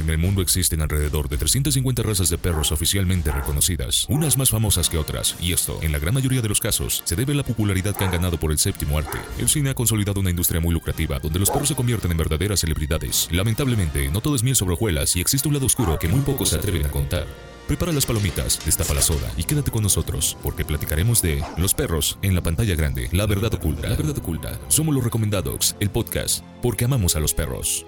En 0.00 0.08
el 0.08 0.16
mundo 0.16 0.40
existen 0.40 0.80
alrededor 0.80 1.28
de 1.28 1.36
350 1.36 2.02
razas 2.02 2.30
de 2.30 2.38
perros 2.38 2.72
oficialmente 2.72 3.30
reconocidas, 3.30 4.06
unas 4.08 4.38
más 4.38 4.48
famosas 4.48 4.88
que 4.88 4.96
otras, 4.96 5.36
y 5.42 5.52
esto, 5.52 5.78
en 5.82 5.92
la 5.92 5.98
gran 5.98 6.14
mayoría 6.14 6.40
de 6.40 6.48
los 6.48 6.58
casos, 6.58 7.02
se 7.04 7.16
debe 7.16 7.34
a 7.34 7.36
la 7.36 7.42
popularidad 7.42 7.94
que 7.94 8.04
han 8.04 8.10
ganado 8.10 8.38
por 8.38 8.50
el 8.50 8.58
séptimo 8.58 8.96
arte. 8.96 9.18
El 9.38 9.50
cine 9.50 9.68
ha 9.68 9.74
consolidado 9.74 10.20
una 10.20 10.30
industria 10.30 10.58
muy 10.58 10.72
lucrativa, 10.72 11.18
donde 11.18 11.38
los 11.38 11.50
perros 11.50 11.68
se 11.68 11.74
convierten 11.74 12.12
en 12.12 12.16
verdaderas 12.16 12.60
celebridades. 12.60 13.28
Lamentablemente, 13.30 14.08
no 14.08 14.22
todo 14.22 14.36
es 14.36 14.42
miel 14.42 14.56
sobre 14.56 14.72
hojuelas 14.72 15.14
y 15.16 15.20
existe 15.20 15.48
un 15.48 15.54
lado 15.54 15.66
oscuro 15.66 15.98
que 15.98 16.08
muy 16.08 16.20
pocos 16.20 16.48
se 16.48 16.56
atreven 16.56 16.86
a 16.86 16.90
contar. 16.90 17.26
Prepara 17.68 17.92
las 17.92 18.06
palomitas, 18.06 18.58
destapa 18.64 18.94
la 18.94 19.02
soda 19.02 19.30
y 19.36 19.44
quédate 19.44 19.70
con 19.70 19.82
nosotros, 19.82 20.34
porque 20.42 20.64
platicaremos 20.64 21.20
de 21.20 21.44
los 21.58 21.74
perros 21.74 22.18
en 22.22 22.34
la 22.34 22.40
pantalla 22.40 22.74
grande, 22.74 23.10
la 23.12 23.26
verdad 23.26 23.52
oculta, 23.52 23.86
la 23.86 23.96
verdad 23.96 24.16
oculta. 24.16 24.58
Somos 24.68 24.94
los 24.94 25.04
recomendados, 25.04 25.76
el 25.78 25.90
podcast, 25.90 26.42
porque 26.62 26.86
amamos 26.86 27.16
a 27.16 27.20
los 27.20 27.34
perros. 27.34 27.84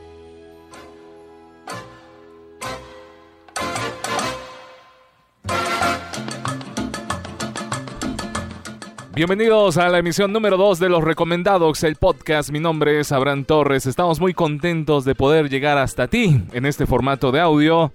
Bienvenidos 9.15 9.77
a 9.77 9.91
la 9.91 9.99
emisión 9.99 10.33
número 10.33 10.57
2 10.57 10.79
de 10.79 10.89
Los 10.89 11.05
Recomendados, 11.05 11.85
el 11.85 11.97
podcast. 11.97 12.49
Mi 12.49 12.61
nombre 12.61 12.99
es 12.99 13.13
Abraham 13.13 13.45
Torres. 13.45 13.85
Estamos 13.85 14.21
muy 14.21 14.33
contentos 14.33 15.05
de 15.05 15.15
poder 15.15 15.51
llegar 15.51 15.77
hasta 15.77 16.09
ti 16.09 16.43
en 16.55 16.65
este 16.65 16.87
formato 16.87 17.31
de 17.31 17.41
audio. 17.41 17.93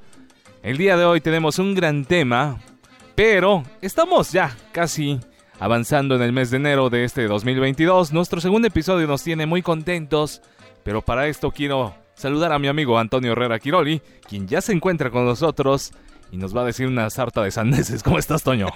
El 0.62 0.78
día 0.78 0.96
de 0.96 1.06
hoy 1.06 1.20
tenemos 1.20 1.58
un 1.58 1.74
gran 1.74 2.06
tema, 2.06 2.60
pero 3.16 3.64
estamos 3.82 4.32
ya 4.32 4.56
casi 4.72 5.20
avanzando 5.60 6.16
en 6.16 6.22
el 6.22 6.34
mes 6.34 6.52
de 6.52 6.58
enero 6.58 6.92
de 6.92 7.04
este 7.04 7.26
2022. 7.26 8.14
Nuestro 8.14 8.40
segundo 8.40 8.68
episodio 8.68 9.08
nos 9.08 9.24
tiene 9.24 9.48
muy 9.48 9.64
contentos, 9.64 10.44
pero 10.84 11.02
para 11.02 11.26
esto 11.26 11.50
quiero 11.50 11.96
saludar 12.14 12.52
a 12.52 12.60
mi 12.60 12.68
amigo 12.68 13.00
Antonio 13.00 13.32
Herrera 13.32 13.58
Quiroli, 13.58 14.04
quien 14.30 14.48
ya 14.48 14.62
se 14.62 14.72
encuentra 14.72 15.10
con 15.10 15.26
nosotros 15.26 15.94
y 16.32 16.38
nos 16.38 16.56
va 16.56 16.62
a 16.62 16.66
decir 16.66 16.88
una 16.88 17.10
sarta 17.10 17.44
de 17.44 17.52
sandeces. 17.52 18.04
¿Cómo 18.04 18.20
estás, 18.20 18.44
Toño? 18.44 18.68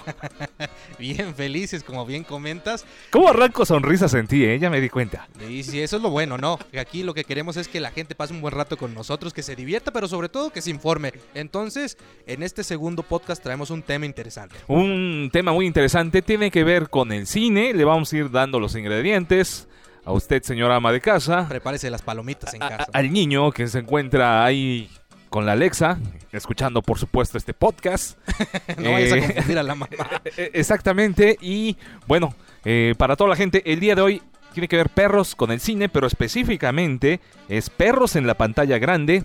bien 0.99 1.35
felices, 1.35 1.83
como 1.83 2.05
bien 2.05 2.23
comentas. 2.23 2.85
¿Cómo 3.09 3.29
arranco 3.29 3.65
sonrisas 3.65 4.13
en 4.13 4.27
ti, 4.27 4.43
eh? 4.45 4.59
Ya 4.59 4.69
me 4.69 4.81
di 4.81 4.89
cuenta. 4.89 5.27
Y 5.49 5.63
sí, 5.63 5.81
eso 5.81 5.97
es 5.97 6.03
lo 6.03 6.09
bueno, 6.09 6.37
¿no? 6.37 6.57
Aquí 6.79 7.03
lo 7.03 7.13
que 7.13 7.23
queremos 7.23 7.57
es 7.57 7.67
que 7.67 7.79
la 7.79 7.91
gente 7.91 8.15
pase 8.15 8.33
un 8.33 8.41
buen 8.41 8.53
rato 8.53 8.77
con 8.77 8.93
nosotros, 8.93 9.33
que 9.33 9.43
se 9.43 9.55
divierta, 9.55 9.91
pero 9.91 10.07
sobre 10.07 10.29
todo 10.29 10.51
que 10.51 10.61
se 10.61 10.69
informe. 10.69 11.13
Entonces, 11.33 11.97
en 12.25 12.43
este 12.43 12.63
segundo 12.63 13.03
podcast 13.03 13.41
traemos 13.41 13.69
un 13.69 13.81
tema 13.81 14.05
interesante. 14.05 14.55
Un 14.67 15.29
tema 15.31 15.51
muy 15.51 15.65
interesante, 15.65 16.21
tiene 16.21 16.51
que 16.51 16.63
ver 16.63 16.89
con 16.89 17.11
el 17.11 17.27
cine. 17.27 17.73
Le 17.73 17.85
vamos 17.85 18.11
a 18.13 18.17
ir 18.17 18.31
dando 18.31 18.59
los 18.59 18.75
ingredientes. 18.75 19.67
A 20.03 20.11
usted, 20.13 20.41
señora 20.41 20.77
ama 20.77 20.91
de 20.91 20.99
casa. 20.99 21.47
Prepárese 21.47 21.89
las 21.91 22.01
palomitas 22.01 22.53
en 22.55 22.59
casa. 22.59 22.87
al 22.91 23.11
niño 23.11 23.51
que 23.51 23.67
se 23.67 23.79
encuentra 23.79 24.43
ahí 24.43 24.89
con 25.31 25.45
la 25.45 25.53
Alexa, 25.53 25.97
escuchando 26.33 26.81
por 26.81 26.99
supuesto 26.99 27.37
este 27.37 27.53
podcast. 27.53 28.19
no 28.77 28.91
vayas 28.91 29.13
a 29.13 29.17
eh, 29.17 29.25
confundir 29.25 29.57
a 29.57 29.63
la 29.63 29.75
mamá. 29.75 29.89
Exactamente, 30.35 31.37
y 31.41 31.77
bueno, 32.05 32.35
eh, 32.65 32.93
para 32.97 33.15
toda 33.15 33.29
la 33.29 33.35
gente, 33.37 33.63
el 33.65 33.79
día 33.79 33.95
de 33.95 34.01
hoy 34.01 34.21
tiene 34.53 34.67
que 34.67 34.75
ver 34.75 34.89
perros 34.89 35.33
con 35.33 35.49
el 35.51 35.61
cine, 35.61 35.87
pero 35.87 36.05
específicamente 36.05 37.21
es 37.47 37.69
perros 37.69 38.17
en 38.17 38.27
la 38.27 38.35
pantalla 38.35 38.77
grande, 38.77 39.23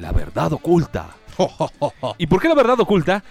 la 0.00 0.12
verdad 0.12 0.52
oculta. 0.52 1.16
¿Y 2.18 2.28
por 2.28 2.40
qué 2.40 2.48
la 2.48 2.54
verdad 2.54 2.78
oculta? 2.78 3.24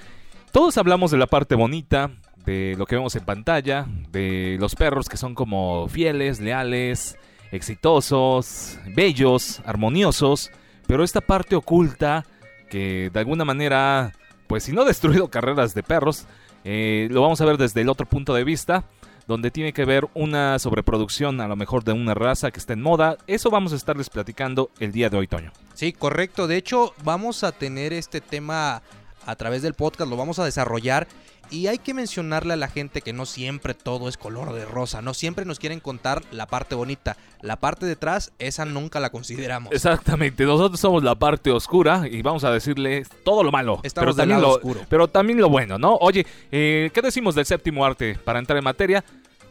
Todos 0.51 0.77
hablamos 0.77 1.09
de 1.09 1.17
la 1.17 1.27
parte 1.27 1.55
bonita, 1.55 2.11
de 2.45 2.75
lo 2.77 2.85
que 2.85 2.97
vemos 2.97 3.15
en 3.15 3.23
pantalla, 3.23 3.87
de 4.11 4.57
los 4.59 4.75
perros 4.75 5.07
que 5.07 5.15
son 5.15 5.35
como 5.35 5.87
fieles, 5.87 6.41
leales, 6.41 7.17
exitosos, 7.53 8.77
bellos, 8.93 9.61
armoniosos. 9.65 10.51
Pero 10.87 11.03
esta 11.03 11.21
parte 11.21 11.55
oculta, 11.55 12.25
que 12.69 13.09
de 13.11 13.19
alguna 13.19 13.45
manera, 13.45 14.11
pues 14.47 14.63
si 14.63 14.71
no 14.71 14.81
ha 14.81 14.85
destruido 14.93 15.29
carreras 15.29 15.73
de 15.73 15.83
perros, 15.83 16.25
eh, 16.63 17.07
lo 17.11 17.21
vamos 17.21 17.41
a 17.41 17.45
ver 17.45 17.57
desde 17.57 17.81
el 17.81 17.89
otro 17.89 18.05
punto 18.05 18.33
de 18.33 18.43
vista, 18.43 18.85
donde 19.27 19.51
tiene 19.51 19.73
que 19.73 19.85
ver 19.85 20.07
una 20.13 20.59
sobreproducción 20.59 21.39
a 21.41 21.47
lo 21.47 21.55
mejor 21.55 21.83
de 21.83 21.93
una 21.93 22.13
raza 22.13 22.51
que 22.51 22.59
está 22.59 22.73
en 22.73 22.81
moda. 22.81 23.17
Eso 23.27 23.49
vamos 23.49 23.73
a 23.73 23.75
estarles 23.75 24.09
platicando 24.09 24.69
el 24.79 24.91
día 24.91 25.09
de 25.09 25.17
hoy, 25.17 25.27
Toño. 25.27 25.51
Sí, 25.73 25.93
correcto. 25.93 26.47
De 26.47 26.57
hecho, 26.57 26.93
vamos 27.03 27.43
a 27.43 27.51
tener 27.51 27.93
este 27.93 28.21
tema 28.21 28.81
a 29.25 29.35
través 29.35 29.61
del 29.61 29.73
podcast, 29.73 30.09
lo 30.09 30.17
vamos 30.17 30.39
a 30.39 30.45
desarrollar 30.45 31.07
y 31.49 31.67
hay 31.67 31.77
que 31.77 31.93
mencionarle 31.93 32.53
a 32.53 32.55
la 32.55 32.67
gente 32.67 33.01
que 33.01 33.13
no 33.13 33.25
siempre 33.25 33.73
todo 33.73 34.09
es 34.09 34.17
color 34.17 34.53
de 34.53 34.65
rosa, 34.65 35.01
no 35.01 35.13
siempre 35.13 35.45
nos 35.45 35.59
quieren 35.59 35.79
contar 35.79 36.23
la 36.31 36.47
parte 36.47 36.73
bonita. 36.75 37.17
La 37.41 37.57
parte 37.57 37.85
detrás, 37.85 38.31
esa 38.39 38.65
nunca 38.65 38.99
la 38.99 39.09
consideramos. 39.09 39.71
Exactamente, 39.71 40.45
nosotros 40.45 40.79
somos 40.79 41.03
la 41.03 41.15
parte 41.15 41.51
oscura 41.51 42.07
y 42.09 42.21
vamos 42.21 42.43
a 42.43 42.51
decirle 42.51 43.05
todo 43.23 43.43
lo 43.43 43.51
malo. 43.51 43.81
pero 43.93 44.15
también 44.15 44.41
lo, 44.41 44.51
oscuro. 44.51 44.81
Pero 44.89 45.07
también 45.07 45.39
lo 45.39 45.49
bueno, 45.49 45.77
¿no? 45.77 45.95
Oye, 45.95 46.25
eh, 46.51 46.89
¿qué 46.93 47.01
decimos 47.01 47.35
del 47.35 47.45
séptimo 47.45 47.85
arte 47.85 48.15
para 48.15 48.39
entrar 48.39 48.57
en 48.57 48.63
materia? 48.63 49.03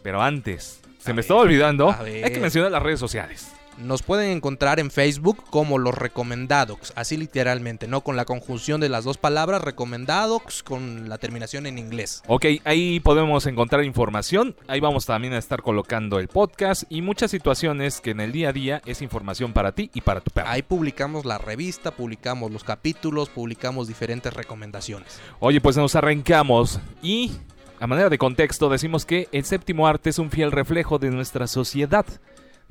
Pero 0.03 0.21
antes, 0.21 0.81
se 0.99 1.13
me 1.13 1.21
estaba 1.21 1.41
olvidando, 1.41 1.91
hay 1.91 2.33
que 2.33 2.41
mencionar 2.41 2.73
las 2.73 2.83
redes 2.83 2.99
sociales. 2.99 3.53
Nos 3.79 4.03
pueden 4.03 4.31
encontrar 4.31 4.81
en 4.81 4.91
Facebook 4.91 5.45
como 5.51 5.79
los 5.79 5.95
recomendados, 5.95 6.93
así 6.95 7.17
literalmente, 7.17 7.89
¿no? 7.89 8.03
Con 8.03 8.17
la 8.17 8.25
conjunción 8.25 8.81
de 8.81 8.89
las 8.89 9.05
dos 9.05 9.19
palabras, 9.19 9.63
recomendados, 9.63 10.63
con 10.63 11.09
la 11.09 11.19
terminación 11.19 11.67
en 11.67 11.79
inglés. 11.79 12.23
Ok, 12.27 12.47
ahí 12.65 13.01
podemos 13.01 13.47
encontrar 13.47 13.85
información, 13.85 14.55
ahí 14.69 14.81
vamos 14.81 15.07
también 15.07 15.33
a 15.35 15.39
estar 15.39 15.63
colocando 15.63 16.19
el 16.19 16.29
podcast 16.29 16.85
y 16.91 17.03
muchas 17.03 17.31
situaciones 17.31 18.01
que 18.01 18.11
en 18.11 18.21
el 18.21 18.33
día 18.33 18.51
a 18.51 18.53
día 18.53 18.83
es 18.87 19.03
información 19.03 19.53
para 19.53 19.73
ti 19.73 19.91
y 19.95 20.01
para 20.03 20.21
tu 20.21 20.31
perro. 20.31 20.49
Ahí 20.49 20.63
publicamos 20.63 21.25
la 21.25 21.39
revista, 21.39 21.91
publicamos 21.91 22.51
los 22.51 22.65
capítulos, 22.65 23.29
publicamos 23.29 23.89
diferentes 23.89 24.33
recomendaciones. 24.33 25.19
Oye, 25.41 25.61
pues 25.61 25.77
nos 25.77 25.95
arrancamos 25.95 26.81
y 27.03 27.33
a 27.81 27.87
manera 27.89 28.09
de 28.09 28.19
contexto 28.19 28.69
decimos 28.69 29.05
que 29.05 29.29
el 29.33 29.45
séptimo 29.45 29.89
arte 29.89 30.11
es 30.11 30.21
un 30.21 30.31
fiel 30.31 30.53
reflejo 30.53 31.01
de 31.01 31.11
nuestra 31.11 31.49
sociedad 31.49 32.07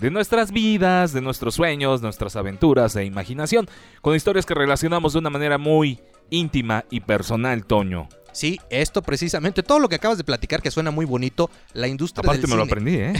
de 0.02 0.10
nuestras 0.10 0.52
vidas, 0.52 1.14
de 1.14 1.22
nuestros 1.22 1.54
sueños, 1.54 2.02
nuestras 2.02 2.36
aventuras 2.36 2.96
e 2.96 3.06
imaginación, 3.06 3.70
con 4.02 4.16
historias 4.16 4.48
que 4.48 4.56
relacionamos 4.56 5.14
de 5.14 5.20
una 5.20 5.30
manera 5.30 5.60
muy 5.60 6.00
íntima 6.32 6.86
y 6.90 7.02
personal, 7.02 7.66
Toño. 7.66 8.10
Sí, 8.32 8.60
esto 8.72 9.04
precisamente, 9.04 9.62
todo 9.62 9.78
lo 9.78 9.90
que 9.90 9.96
acabas 9.96 10.18
de 10.18 10.24
platicar 10.24 10.62
que 10.62 10.72
suena 10.72 10.90
muy 10.90 11.06
bonito, 11.06 11.52
la 11.74 11.88
industria 11.88 12.22
Aparte 12.22 12.48
me 12.48 12.56
lo 12.56 12.64
aprendí, 12.64 12.96
¿eh? 12.96 13.14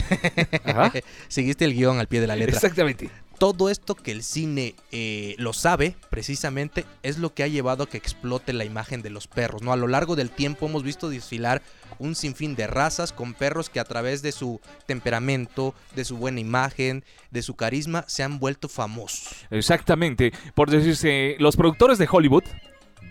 Seguiste 1.28 1.64
el 1.66 1.74
guion 1.74 2.00
al 2.00 2.08
pie 2.08 2.20
de 2.20 2.26
la 2.26 2.34
letra. 2.34 2.56
Exactamente 2.56 3.10
todo 3.38 3.70
esto 3.70 3.94
que 3.94 4.12
el 4.12 4.22
cine 4.22 4.74
eh, 4.90 5.34
lo 5.38 5.52
sabe, 5.52 5.96
precisamente, 6.10 6.84
es 7.02 7.18
lo 7.18 7.34
que 7.34 7.42
ha 7.42 7.48
llevado 7.48 7.84
a 7.84 7.88
que 7.88 7.96
explote 7.96 8.52
la 8.52 8.64
imagen 8.64 9.02
de 9.02 9.10
los 9.10 9.26
perros. 9.26 9.62
¿no? 9.62 9.72
A 9.72 9.76
lo 9.76 9.88
largo 9.88 10.16
del 10.16 10.30
tiempo 10.30 10.66
hemos 10.66 10.82
visto 10.82 11.08
desfilar 11.08 11.62
un 11.98 12.14
sinfín 12.14 12.54
de 12.54 12.66
razas 12.66 13.12
con 13.12 13.34
perros 13.34 13.70
que 13.70 13.80
a 13.80 13.84
través 13.84 14.22
de 14.22 14.32
su 14.32 14.60
temperamento, 14.86 15.74
de 15.94 16.04
su 16.04 16.16
buena 16.16 16.40
imagen, 16.40 17.04
de 17.30 17.42
su 17.42 17.54
carisma, 17.54 18.04
se 18.08 18.22
han 18.22 18.38
vuelto 18.38 18.68
famosos. 18.68 19.34
Exactamente. 19.50 20.32
Por 20.54 20.70
decirse, 20.70 21.36
los 21.38 21.56
productores 21.56 21.98
de 21.98 22.08
Hollywood 22.10 22.44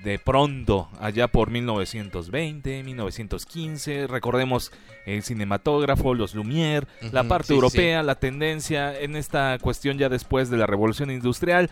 de 0.04 0.18
pronto, 0.18 0.90
allá 1.00 1.28
por 1.28 1.52
1920, 1.52 2.84
1915, 2.84 4.08
recordemos 4.08 4.72
el 5.06 5.24
cinematógrafo, 5.24 6.14
los 6.16 6.36
Lumière, 6.36 6.88
la 7.12 7.24
parte 7.24 7.54
europea, 7.54 8.02
la 8.02 8.16
tendencia 8.16 9.00
en 9.00 9.16
esta 9.16 9.58
cuestión 9.60 9.98
ya 9.98 10.10
después 10.10 10.50
de 10.50 10.58
la 10.58 10.66
revolución 10.66 11.12
industrial, 11.12 11.70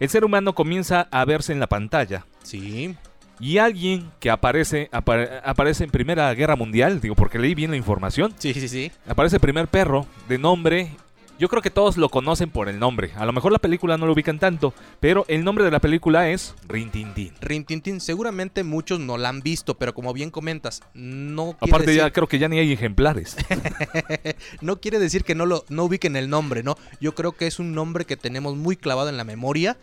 el 0.00 0.08
ser 0.08 0.24
humano 0.24 0.54
comienza 0.54 1.08
a 1.10 1.24
verse 1.24 1.52
en 1.52 1.60
la 1.60 1.66
pantalla. 1.66 2.26
Sí. 2.42 2.94
Y 3.40 3.58
alguien 3.58 4.10
que 4.20 4.30
aparece 4.30 4.88
aparece 4.92 5.84
en 5.84 5.90
Primera 5.90 6.32
Guerra 6.34 6.56
Mundial, 6.56 7.00
digo 7.00 7.14
porque 7.14 7.38
leí 7.38 7.54
bien 7.54 7.70
la 7.70 7.76
información. 7.76 8.34
Sí, 8.38 8.52
sí, 8.54 8.68
sí. 8.68 8.92
Aparece 9.08 9.36
el 9.36 9.40
primer 9.40 9.68
perro 9.68 10.06
de 10.28 10.38
nombre 10.38 10.90
yo 11.38 11.48
creo 11.48 11.62
que 11.62 11.70
todos 11.70 11.96
lo 11.96 12.08
conocen 12.08 12.50
por 12.50 12.68
el 12.68 12.78
nombre. 12.78 13.12
A 13.16 13.26
lo 13.26 13.32
mejor 13.32 13.52
la 13.52 13.58
película 13.58 13.96
no 13.96 14.06
lo 14.06 14.12
ubican 14.12 14.38
tanto, 14.38 14.74
pero 15.00 15.24
el 15.28 15.44
nombre 15.44 15.64
de 15.64 15.70
la 15.70 15.80
película 15.80 16.30
es 16.30 16.54
Rintintín. 16.68 17.32
Rintintín, 17.40 18.00
seguramente 18.00 18.62
muchos 18.64 19.00
no 19.00 19.18
la 19.18 19.28
han 19.28 19.40
visto, 19.40 19.74
pero 19.76 19.94
como 19.94 20.12
bien 20.12 20.30
comentas, 20.30 20.82
no 20.94 21.56
Aparte 21.60 21.94
ya 21.94 22.10
creo 22.10 22.28
que 22.28 22.38
ya 22.38 22.48
ni 22.48 22.58
hay 22.58 22.72
ejemplares. 22.72 23.36
no 24.60 24.80
quiere 24.80 24.98
decir 24.98 25.24
que 25.24 25.34
no 25.34 25.46
lo 25.46 25.64
no 25.68 25.84
ubiquen 25.84 26.16
el 26.16 26.28
nombre, 26.28 26.62
¿no? 26.62 26.76
Yo 27.00 27.14
creo 27.14 27.32
que 27.32 27.46
es 27.46 27.58
un 27.58 27.74
nombre 27.74 28.04
que 28.04 28.16
tenemos 28.16 28.56
muy 28.56 28.76
clavado 28.76 29.08
en 29.08 29.16
la 29.16 29.24
memoria 29.24 29.76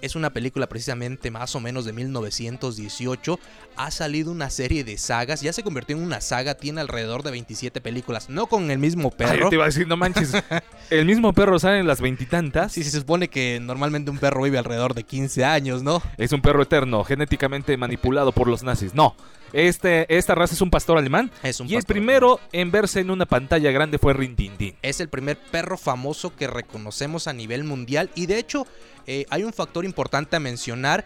es 0.00 0.16
una 0.16 0.30
película 0.30 0.68
precisamente 0.68 1.30
más 1.30 1.54
o 1.54 1.60
menos 1.60 1.84
de 1.84 1.92
1918. 1.92 3.38
Ha 3.76 3.90
salido 3.90 4.30
una 4.30 4.50
serie 4.50 4.84
de 4.84 4.98
sagas, 4.98 5.40
ya 5.40 5.52
se 5.52 5.62
convirtió 5.62 5.96
en 5.96 6.02
una 6.02 6.20
saga, 6.20 6.54
tiene 6.54 6.80
alrededor 6.80 7.22
de 7.22 7.30
27 7.30 7.80
películas, 7.80 8.28
no 8.28 8.46
con 8.46 8.70
el 8.70 8.78
mismo 8.78 9.10
perro. 9.10 9.48
te 9.48 9.56
iba 9.56 9.64
a 9.64 9.68
decir, 9.68 9.86
no 9.86 9.96
manches, 9.96 10.32
el 10.90 11.06
mismo 11.06 11.32
perro 11.32 11.58
sale 11.58 11.78
en 11.78 11.86
las 11.86 12.00
veintitantas. 12.00 12.72
Sí, 12.72 12.84
se 12.84 12.98
supone 12.98 13.28
que 13.28 13.60
normalmente 13.60 14.10
un 14.10 14.18
perro 14.18 14.42
vive 14.42 14.58
alrededor 14.58 14.94
de 14.94 15.04
15 15.04 15.44
años, 15.44 15.82
¿no? 15.82 16.02
Es 16.16 16.32
un 16.32 16.42
perro 16.42 16.62
eterno, 16.62 17.04
genéticamente 17.04 17.76
manipulado 17.76 18.32
por 18.32 18.48
los 18.48 18.62
nazis. 18.62 18.94
No, 18.94 19.16
Este, 19.52 20.16
esta 20.16 20.34
raza 20.34 20.54
es 20.54 20.60
un 20.60 20.70
pastor 20.70 20.98
alemán. 20.98 21.30
Es 21.42 21.60
un 21.60 21.68
y 21.68 21.76
el 21.76 21.84
primero 21.84 22.40
en 22.52 22.70
verse 22.70 23.00
en 23.00 23.10
una 23.10 23.26
pantalla 23.26 23.70
grande 23.70 23.98
fue 23.98 24.12
Rintintín. 24.12 24.74
Es 24.82 25.00
el 25.00 25.08
primer 25.08 25.38
perro 25.38 25.76
famoso 25.76 26.34
que 26.34 26.46
reconocemos 26.46 27.26
a 27.28 27.32
nivel 27.32 27.64
mundial 27.64 28.10
y 28.14 28.26
de 28.26 28.38
hecho 28.38 28.66
eh, 29.06 29.26
hay 29.30 29.44
un 29.44 29.52
factor 29.52 29.84
importante 29.84 30.36
a 30.36 30.40
mencionar 30.40 31.04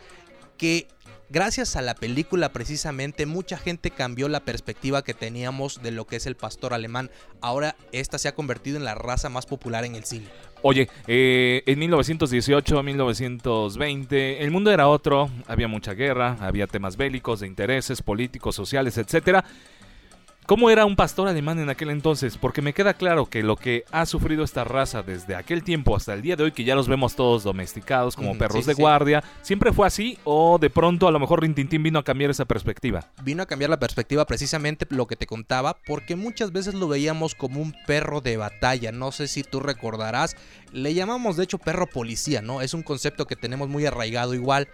que 0.57 0.89
gracias 1.31 1.77
a 1.77 1.83
la 1.83 1.95
película 1.95 2.51
precisamente 2.51 3.27
mucha 3.27 3.57
gente 3.57 3.91
cambió 3.91 4.29
la 4.29 4.41
perspectiva 4.41 5.03
que 5.03 5.15
teníamos 5.15 5.83
de 5.83 5.91
lo 5.91 6.07
que 6.07 6.17
es 6.17 6.27
el 6.27 6.37
pastor 6.37 6.75
alemán. 6.75 7.11
Ahora 7.41 7.77
esta 7.93 8.19
se 8.19 8.29
ha 8.29 8.35
convertido 8.35 8.77
en 8.77 8.85
la 8.85 8.95
raza 8.95 9.29
más 9.29 9.47
popular 9.47 9.85
en 9.85 9.95
el 9.95 10.05
cine. 10.05 10.27
Oye, 10.63 10.89
eh, 11.07 11.63
en 11.67 11.79
1918, 11.79 12.83
1920, 12.83 14.43
el 14.43 14.51
mundo 14.51 14.73
era 14.73 14.89
otro, 14.89 15.29
había 15.47 15.69
mucha 15.69 15.93
guerra, 15.93 16.39
había 16.41 16.67
temas 16.67 16.97
bélicos, 16.97 17.41
de 17.41 17.47
intereses 17.47 18.01
políticos, 18.01 18.57
sociales, 18.57 18.97
etcétera. 18.97 19.45
¿Cómo 20.47 20.69
era 20.69 20.85
un 20.85 20.95
pastor 20.95 21.27
alemán 21.27 21.59
en 21.59 21.71
aquel 21.71 21.89
entonces? 21.89 22.37
Porque 22.37 22.61
me 22.61 22.75
queda 22.75 22.93
claro 22.93 23.25
que 23.25 23.43
lo 23.43 23.57
que 23.57 23.85
ha 23.91 24.05
sufrido 24.05 24.45
esta 24.45 24.63
raza 24.63 25.03
desde 25.03 25.35
aquel 25.37 25.65
tiempo 25.65 25.97
hasta 25.97 26.13
el 26.13 26.21
día 26.21 26.37
de 26.37 26.45
hoy, 26.45 26.53
que 26.53 26.65
ya 26.65 26.75
los 26.75 26.87
vemos 26.87 27.17
todos 27.17 27.45
domesticados 27.45 28.15
como 28.15 28.35
Mm, 28.35 28.39
perros 28.39 28.65
sí, 28.65 28.69
de 28.69 28.75
sí. 28.75 28.83
guardia, 28.83 29.25
¿siempre 29.41 29.73
fue 29.73 29.87
así? 29.87 30.19
¿O 30.25 30.59
de 30.59 30.69
pronto 30.69 31.09
a 31.09 31.13
lo 31.13 31.19
mejor 31.19 31.41
Rintintín 31.41 31.83
vino 31.83 31.99
a 31.99 32.05
cambiar 32.05 32.31
esa 32.31 32.45
perspectiva? 32.45 33.07
Vino 33.23 33.43
a 33.43 33.47
cambiar 33.47 33.71
la 33.71 33.79
perspectiva 33.79 34.27
precisamente 34.27 34.87
lo 34.91 35.07
que 35.07 35.17
te 35.17 35.27
contaba, 35.27 35.79
porque 35.87 36.15
muchas 36.15 36.53
veces 36.53 36.75
lo 36.75 36.89
veíamos 36.89 37.35
como 37.35 37.63
un 37.63 37.75
perro 37.87 38.21
de 38.21 38.37
batalla. 38.37 38.93
No 38.93 39.13
sé 39.13 39.29
si 39.29 39.45
tú 39.45 39.61
recordarás, 39.61 40.37
le 40.73 40.93
llamamos 40.93 41.39
de 41.39 41.45
hecho 41.45 41.57
perro 41.57 41.87
policía, 41.87 42.43
¿no? 42.43 42.61
Es 42.61 42.75
un 42.75 42.83
concepto 42.83 43.27
que 43.27 43.37
tenemos 43.37 43.71
muy 43.71 43.87
arraigado 43.87 44.35
igual. 44.35 44.69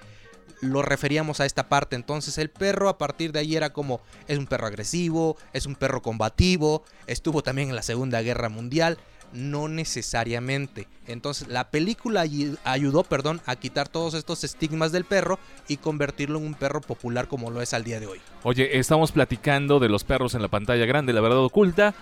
Lo 0.61 0.83
referíamos 0.83 1.41
a 1.41 1.47
esta 1.47 1.69
parte. 1.69 1.97
Entonces 1.97 2.39
el 2.39 2.51
perro 2.51 2.89
a 2.89 2.99
partir 2.99 3.33
de 3.33 3.41
ahí 3.41 3.57
era 3.57 3.73
como 3.73 4.01
es 4.29 4.39
un 4.39 4.47
perro 4.47 4.67
agresivo, 4.67 5.37
es 5.53 5.67
un 5.67 5.75
perro 5.75 6.03
combativo, 6.03 6.85
estuvo 7.07 7.43
también 7.43 7.71
en 7.71 7.77
la 7.77 7.83
Segunda 7.83 8.23
Guerra 8.23 8.49
Mundial. 8.49 8.99
No 9.33 9.69
necesariamente. 9.69 10.89
Entonces 11.07 11.47
la 11.47 11.71
película 11.71 12.27
ayudó, 12.65 13.05
perdón, 13.05 13.41
a 13.47 13.55
quitar 13.55 13.87
todos 13.89 14.15
estos 14.15 14.43
estigmas 14.43 14.91
del 14.91 15.05
perro 15.05 15.39
y 15.69 15.77
convertirlo 15.77 16.39
en 16.39 16.47
un 16.47 16.55
perro 16.55 16.81
popular 16.81 17.29
como 17.29 17.49
lo 17.51 17.63
es 17.63 17.73
al 17.73 17.85
día 17.85 18.01
de 18.01 18.09
hoy. 18.09 18.21
Oye, 18.43 18.79
estamos 18.79 19.13
platicando 19.13 19.79
de 19.79 19.89
los 19.89 20.03
perros 20.03 20.35
en 20.35 20.43
la 20.43 20.49
pantalla 20.49 20.85
grande, 20.85 21.13
la 21.13 21.21
verdad 21.21 21.39
oculta. 21.39 21.95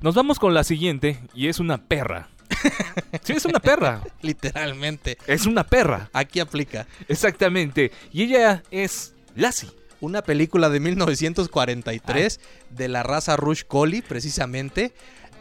Nos 0.00 0.14
vamos 0.14 0.38
con 0.38 0.54
la 0.54 0.64
siguiente 0.64 1.20
y 1.34 1.48
es 1.48 1.60
una 1.60 1.76
perra. 1.76 2.30
Sí, 3.22 3.32
es 3.34 3.44
una 3.44 3.60
perra. 3.60 4.02
Literalmente. 4.22 5.18
Es 5.26 5.46
una 5.46 5.64
perra. 5.64 6.10
Aquí 6.12 6.40
aplica. 6.40 6.86
Exactamente. 7.08 7.92
Y 8.12 8.24
ella 8.24 8.62
es 8.70 9.14
Lassie. 9.34 9.70
Una 10.00 10.22
película 10.22 10.70
de 10.70 10.80
1943 10.80 12.40
de 12.70 12.88
la 12.88 13.02
raza 13.02 13.36
Rush 13.36 13.64
Collie, 13.64 14.02
precisamente. 14.02 14.92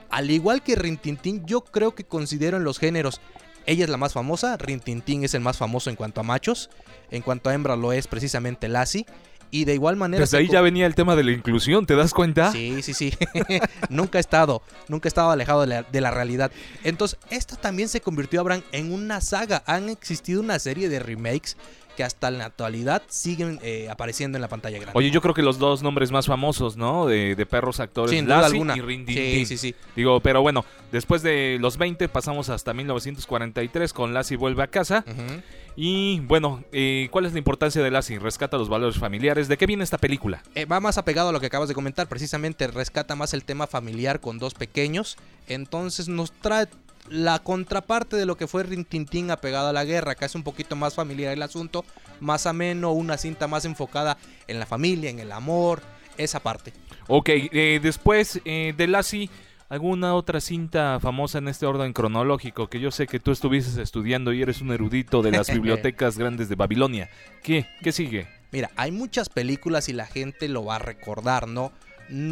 Al 0.09 0.29
igual 0.31 0.63
que 0.63 0.75
Rintintín, 0.75 1.45
yo 1.45 1.61
creo 1.61 1.95
que 1.95 2.03
considero 2.03 2.57
en 2.57 2.63
los 2.63 2.79
géneros. 2.79 3.21
Ella 3.65 3.83
es 3.83 3.89
la 3.89 3.97
más 3.97 4.13
famosa, 4.13 4.57
Rintintín 4.57 5.23
es 5.23 5.33
el 5.33 5.41
más 5.41 5.57
famoso 5.57 5.89
en 5.89 5.95
cuanto 5.95 6.21
a 6.21 6.23
machos. 6.23 6.69
En 7.11 7.21
cuanto 7.21 7.50
a 7.50 7.53
hembra 7.53 7.75
lo 7.75 7.94
es 7.94 8.07
precisamente 8.07 8.67
Lassie. 8.67 9.06
Y 9.51 9.65
de 9.65 9.73
igual 9.73 9.95
manera... 9.95 10.21
Desde 10.21 10.37
ahí 10.37 10.47
ya 10.47 10.61
venía 10.61 10.85
el 10.85 10.95
tema 10.95 11.15
de 11.15 11.23
la 11.23 11.31
inclusión, 11.31 11.85
¿te 11.85 11.95
das 11.95 12.13
cuenta? 12.13 12.51
Sí, 12.51 12.81
sí, 12.83 12.93
sí. 12.93 13.13
nunca 13.89 14.19
he 14.19 14.21
estado, 14.21 14.61
nunca 14.87 15.07
he 15.07 15.09
estado 15.09 15.31
alejado 15.31 15.61
de 15.61 15.67
la, 15.67 15.83
de 15.83 16.01
la 16.01 16.11
realidad. 16.11 16.51
Entonces, 16.83 17.17
esta 17.29 17.55
también 17.55 17.89
se 17.89 18.01
convirtió, 18.01 18.41
Abraham, 18.41 18.61
en 18.71 18.91
una 18.91 19.21
saga. 19.21 19.63
Han 19.65 19.89
existido 19.89 20.41
una 20.41 20.59
serie 20.59 20.89
de 20.89 20.99
remakes 20.99 21.57
que 21.99 22.05
hasta 22.05 22.31
la 22.31 22.45
actualidad 22.45 23.01
siguen 23.09 23.59
eh, 23.61 23.89
apareciendo 23.89 24.37
en 24.37 24.41
la 24.41 24.47
pantalla 24.47 24.77
grande. 24.77 24.93
Oye, 24.97 25.11
yo 25.11 25.19
creo 25.19 25.33
que 25.33 25.41
los 25.41 25.59
dos 25.59 25.83
nombres 25.83 26.11
más 26.13 26.27
famosos, 26.27 26.77
¿no? 26.77 27.05
De, 27.07 27.35
de 27.35 27.45
perros 27.45 27.81
actores, 27.81 28.11
Sin 28.11 28.23
duda 28.23 28.45
alguna. 28.45 28.77
y 28.77 28.79
Rintintín. 28.79 29.45
Sí, 29.45 29.57
sí, 29.57 29.57
sí. 29.57 29.75
Digo, 29.97 30.21
pero 30.21 30.41
bueno, 30.41 30.63
después 30.93 31.23
de 31.23 31.57
los 31.59 31.77
20 31.77 32.07
pasamos 32.07 32.47
hasta 32.47 32.73
1943 32.73 33.91
con 33.91 34.13
Lassie 34.13 34.37
vuelve 34.37 34.63
a 34.63 34.67
casa. 34.67 35.03
Y 35.75 36.21
bueno, 36.21 36.63
eh, 36.71 37.09
¿cuál 37.11 37.25
es 37.25 37.33
la 37.33 37.39
importancia 37.39 37.83
de 37.83 37.91
Lassie? 37.91 38.17
Rescata 38.17 38.57
los 38.57 38.69
valores 38.69 38.97
familiares. 38.97 39.49
¿De 39.49 39.57
qué 39.57 39.65
viene 39.65 39.83
esta 39.83 39.97
película? 39.97 40.41
Eh, 40.55 40.63
va 40.63 40.79
más 40.79 40.97
apegado 40.97 41.29
a 41.29 41.31
lo 41.33 41.41
que 41.41 41.47
acabas 41.47 41.67
de 41.67 41.75
comentar. 41.75 42.07
Precisamente 42.07 42.67
rescata 42.67 43.17
más 43.17 43.33
el 43.33 43.43
tema 43.43 43.67
familiar 43.67 44.21
con 44.21 44.39
dos 44.39 44.53
pequeños. 44.53 45.17
Entonces 45.49 46.07
nos 46.07 46.31
trae 46.31 46.67
la 47.09 47.39
contraparte 47.39 48.15
de 48.15 48.25
lo 48.25 48.38
que 48.38 48.47
fue 48.47 48.63
Rintintín 48.63 49.31
apegado 49.31 49.69
a 49.69 49.73
la 49.73 49.85
guerra. 49.85 50.13
Acá 50.13 50.25
es 50.25 50.35
un 50.35 50.44
poquito 50.44 50.75
más 50.75 50.95
familiar 50.95 51.33
el 51.33 51.41
asunto. 51.41 51.85
Más 52.19 52.45
ameno, 52.45 52.91
una 52.91 53.17
cinta 53.17 53.47
más 53.47 53.65
enfocada 53.65 54.17
en 54.47 54.59
la 54.59 54.65
familia, 54.65 55.09
en 55.09 55.19
el 55.19 55.31
amor. 55.31 55.81
Esa 56.17 56.41
parte. 56.41 56.73
Ok, 57.07 57.29
eh, 57.29 57.79
después 57.81 58.41
eh, 58.44 58.73
de 58.75 58.88
Lassie, 58.88 59.29
¿alguna 59.69 60.15
otra 60.15 60.41
cinta 60.41 61.00
famosa 61.00 61.38
en 61.38 61.47
este 61.47 61.65
orden 61.65 61.94
cronológico? 61.94 62.67
Que 62.67 62.81
yo 62.81 62.91
sé 62.91 63.07
que 63.07 63.19
tú 63.19 63.31
estuvieses 63.31 63.77
estudiando 63.77 64.33
y 64.33 64.41
eres 64.41 64.61
un 64.61 64.71
erudito 64.71 65.21
de 65.21 65.31
las 65.31 65.50
bibliotecas 65.53 66.17
grandes 66.17 66.50
de 66.50 66.56
Babilonia. 66.56 67.09
¿Qué? 67.41 67.67
¿Qué 67.81 67.91
sigue? 67.94 68.27
Mira, 68.51 68.71
hay 68.75 68.91
muchas 68.91 69.29
películas 69.29 69.89
y 69.89 69.94
la 69.94 70.07
gente 70.07 70.50
lo 70.50 70.65
va 70.65 70.75
a 70.75 70.79
recordar, 70.79 71.47
¿no? 71.47 71.71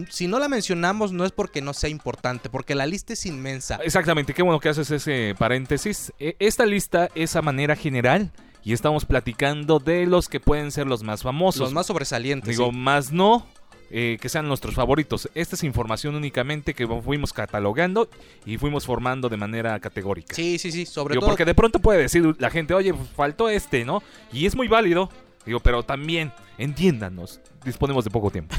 Si 0.09 0.27
no 0.27 0.39
la 0.39 0.47
mencionamos 0.49 1.11
no 1.11 1.23
es 1.25 1.31
porque 1.31 1.61
no 1.61 1.73
sea 1.73 1.89
importante, 1.89 2.49
porque 2.49 2.73
la 2.75 2.85
lista 2.85 3.13
es 3.13 3.25
inmensa. 3.25 3.79
Exactamente, 3.83 4.33
qué 4.33 4.41
bueno 4.41 4.59
que 4.59 4.69
haces 4.69 4.89
ese 4.91 5.35
paréntesis. 5.37 6.11
E- 6.19 6.35
Esta 6.39 6.65
lista 6.65 7.09
es 7.15 7.35
a 7.35 7.41
manera 7.41 7.75
general 7.75 8.31
y 8.63 8.73
estamos 8.73 9.05
platicando 9.05 9.79
de 9.79 10.05
los 10.07 10.29
que 10.29 10.39
pueden 10.39 10.71
ser 10.71 10.87
los 10.87 11.03
más 11.03 11.21
famosos. 11.23 11.61
Los 11.61 11.73
más 11.73 11.85
sobresalientes. 11.85 12.49
Digo, 12.49 12.71
sí. 12.71 12.75
más 12.77 13.11
no 13.11 13.45
eh, 13.89 14.17
que 14.19 14.27
sean 14.29 14.47
nuestros 14.47 14.75
favoritos. 14.75 15.29
Esta 15.35 15.55
es 15.55 15.63
información 15.63 16.15
únicamente 16.15 16.73
que 16.73 16.85
fuimos 16.87 17.31
catalogando 17.31 18.09
y 18.45 18.57
fuimos 18.57 18.85
formando 18.85 19.29
de 19.29 19.37
manera 19.37 19.79
categórica. 19.79 20.33
Sí, 20.35 20.57
sí, 20.57 20.71
sí, 20.71 20.85
sobre 20.85 21.13
Digo, 21.13 21.21
todo. 21.21 21.29
porque 21.29 21.45
de 21.45 21.55
pronto 21.55 21.79
puede 21.79 21.99
decir 22.01 22.35
la 22.39 22.49
gente, 22.49 22.73
oye, 22.73 22.93
faltó 23.15 23.47
este, 23.47 23.85
¿no? 23.85 24.03
Y 24.33 24.45
es 24.45 24.55
muy 24.55 24.67
válido. 24.67 25.09
Digo, 25.47 25.61
pero 25.61 25.81
también, 25.81 26.33
entiéndanos, 26.57 27.39
disponemos 27.63 28.03
de 28.03 28.11
poco 28.11 28.29
tiempo. 28.31 28.53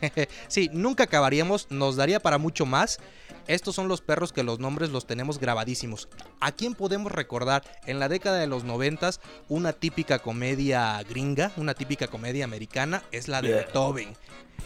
sí, 0.48 0.70
nunca 0.72 1.04
acabaríamos, 1.04 1.66
nos 1.70 1.96
daría 1.96 2.18
para 2.18 2.38
mucho 2.38 2.64
más. 2.64 2.98
Estos 3.46 3.74
son 3.74 3.88
los 3.88 4.00
perros 4.00 4.32
que 4.32 4.42
los 4.42 4.58
nombres 4.58 4.88
los 4.88 5.06
tenemos 5.06 5.38
grabadísimos. 5.38 6.08
¿A 6.40 6.52
quién 6.52 6.74
podemos 6.74 7.12
recordar? 7.12 7.62
En 7.84 7.98
la 7.98 8.08
década 8.08 8.38
de 8.38 8.46
los 8.46 8.64
noventas, 8.64 9.20
una 9.48 9.74
típica 9.74 10.20
comedia 10.20 11.02
gringa, 11.02 11.52
una 11.58 11.74
típica 11.74 12.08
comedia 12.08 12.46
americana, 12.46 13.02
es 13.12 13.28
la 13.28 13.42
de 13.42 13.52
Beethoven, 13.52 14.16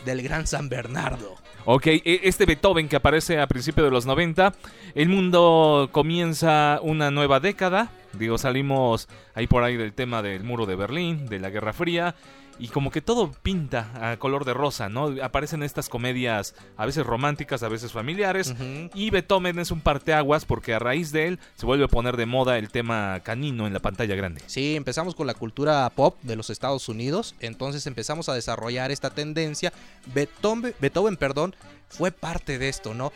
del 0.05 0.23
gran 0.23 0.47
San 0.47 0.69
Bernardo. 0.69 1.35
Ok, 1.67 1.87
e- 1.87 2.21
este 2.25 2.45
Beethoven 2.47 2.89
que 2.89 2.97
aparece 2.97 3.41
a 3.41 3.47
principios 3.47 3.87
de 3.87 3.91
los 3.91 4.07
90, 4.07 4.55
el 4.95 5.09
mundo 5.09 5.89
comienza 5.93 6.79
una 6.83 7.11
nueva 7.11 7.41
década. 7.41 7.91
Digo, 8.13 8.39
salimos 8.39 9.09
ahí 9.35 9.47
por 9.47 9.65
ahí 9.65 9.77
del 9.77 9.93
tema 9.93 10.23
del 10.23 10.45
muro 10.45 10.67
de 10.67 10.77
Berlín, 10.77 11.27
de 11.27 11.41
la 11.41 11.51
Guerra 11.51 11.73
Fría. 11.73 12.15
Y 12.59 12.69
como 12.69 12.91
que 12.91 13.01
todo 13.01 13.33
pinta 13.43 13.91
a 14.01 14.17
color 14.17 14.45
de 14.45 14.55
rosa, 14.55 14.89
¿no? 14.89 15.15
Aparecen 15.23 15.63
estas 15.63 15.89
comedias 15.89 16.55
a 16.77 16.87
veces 16.87 17.05
románticas, 17.05 17.63
a 17.63 17.69
veces 17.69 17.93
familiares. 17.93 18.55
Y 18.95 19.11
Beethoven 19.11 19.59
es 19.59 19.71
un 19.71 19.81
parteaguas 19.81 20.45
porque 20.45 20.75
a 20.75 20.79
raíz 20.79 21.11
de 21.13 21.29
él 21.29 21.39
se 21.57 21.67
vuelve 21.67 21.85
a 21.85 21.89
poner 21.89 22.17
de 22.17 22.27
moda 22.27 22.59
el 22.59 22.71
tema 22.71 23.21
canino 23.25 23.67
en 23.67 23.73
la 23.73 23.81
pantalla 23.81 24.15
grande. 24.15 24.43
Sí, 24.47 24.77
empezamos 24.77 25.15
con 25.15 25.27
la 25.27 25.35
cultura 25.35 25.91
pop 25.91 26.17
de 26.23 26.37
los 26.37 26.51
Estados 26.51 26.89
Unidos, 26.89 27.35
entonces 27.41 27.87
empezamos 27.87 28.29
a 28.29 28.35
desarrollar 28.35 28.91
esta 28.91 29.11
tendencia. 29.11 29.73
Beethoven, 30.15 30.75
Beethoven, 30.81 31.17
perdón, 31.17 31.55
fue 31.89 32.13
parte 32.13 32.59
de 32.59 32.69
esto, 32.69 32.95
¿no? 32.95 33.13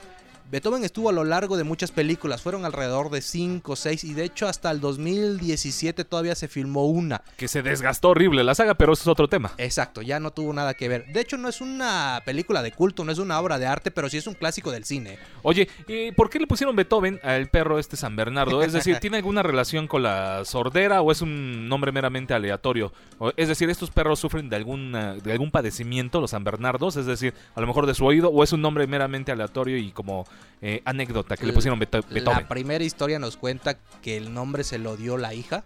Beethoven 0.51 0.83
estuvo 0.83 1.11
a 1.11 1.13
lo 1.13 1.25
largo 1.25 1.59
de 1.59 1.65
muchas 1.65 1.91
películas, 1.91 2.41
fueron 2.41 2.65
alrededor 2.65 3.11
de 3.11 3.21
5 3.21 3.71
o 3.71 3.77
6 3.77 4.05
y 4.05 4.15
de 4.15 4.25
hecho 4.25 4.49
hasta 4.49 4.71
el 4.71 4.81
2017 4.81 6.07
todavía 6.07 6.35
se 6.35 6.49
filmó 6.49 6.87
una. 6.87 7.21
Que 7.37 7.49
se 7.49 7.61
desgastó 7.61 8.09
horrible 8.09 8.43
la 8.43 8.55
saga, 8.55 8.75
pero 8.75 8.95
eso 8.95 9.03
es 9.03 9.09
otro 9.09 9.29
tema. 9.29 9.53
Exacto, 9.59 10.01
ya 10.01 10.19
no 10.21 10.31
tuvo 10.31 10.55
nada 10.55 10.73
que 10.73 10.89
ver. 10.89 11.05
De 11.13 11.21
hecho 11.21 11.37
no 11.37 11.51
es 11.51 11.61
una 11.61 12.23
película 12.25 12.63
de 12.63 12.73
culto, 12.73 13.05
no 13.05 13.13
es 13.13 13.19
una 13.19 13.39
obra 13.39 13.59
de 13.59 13.67
arte, 13.67 13.91
pero 13.91 14.09
sí 14.09 14.17
es 14.17 14.27
un 14.27 14.33
clásico 14.33 14.71
del 14.73 14.85
cine. 14.85 15.19
Oye, 15.43 15.69
¿y 15.87 16.13
¿por 16.13 16.31
qué 16.31 16.39
le 16.39 16.47
pusieron 16.47 16.75
Beethoven 16.75 17.21
al 17.23 17.49
perro 17.51 17.79
este 17.79 17.99
San 17.99 18.17
Bernardo? 18.17 18.63
Es 18.63 18.73
decir, 18.73 18.97
¿tiene 19.01 19.19
alguna 19.19 19.43
relación 19.43 19.87
con 19.87 20.03
la 20.03 20.47
sordera 20.47 21.03
o 21.03 21.13
es 21.13 21.21
un 21.21 21.69
nombre 21.69 21.93
meramente 21.93 22.33
aleatorio? 22.33 22.95
Es 23.37 23.49
decir, 23.49 23.69
¿estos 23.69 23.91
perros 23.91 24.19
sufren 24.19 24.49
de, 24.49 24.57
alguna, 24.57 25.13
de 25.13 25.31
algún 25.31 25.51
padecimiento, 25.51 26.23
los 26.23 26.31
San 26.31 26.43
Bernardos? 26.43 26.97
Es 26.97 27.05
decir, 27.05 27.35
a 27.55 27.61
lo 27.61 27.67
mejor 27.67 27.85
de 27.85 27.93
su 27.93 28.07
oído, 28.07 28.31
o 28.31 28.43
es 28.43 28.55
un 28.55 28.63
nombre 28.63 28.87
meramente 28.87 29.31
aleatorio 29.31 29.77
y 29.77 29.91
como 29.91 30.25
eh, 30.61 30.83
anécdota 30.85 31.37
que 31.37 31.47
le 31.47 31.53
pusieron 31.53 31.79
Beethoven. 31.79 32.25
La 32.25 32.49
primera 32.49 32.83
historia 32.83 33.19
nos 33.19 33.37
cuenta 33.37 33.79
que 34.03 34.17
el 34.17 34.35
nombre 34.35 34.65
se 34.65 34.79
lo 34.79 34.97
dio 34.97 35.17
la 35.17 35.35
hija. 35.35 35.65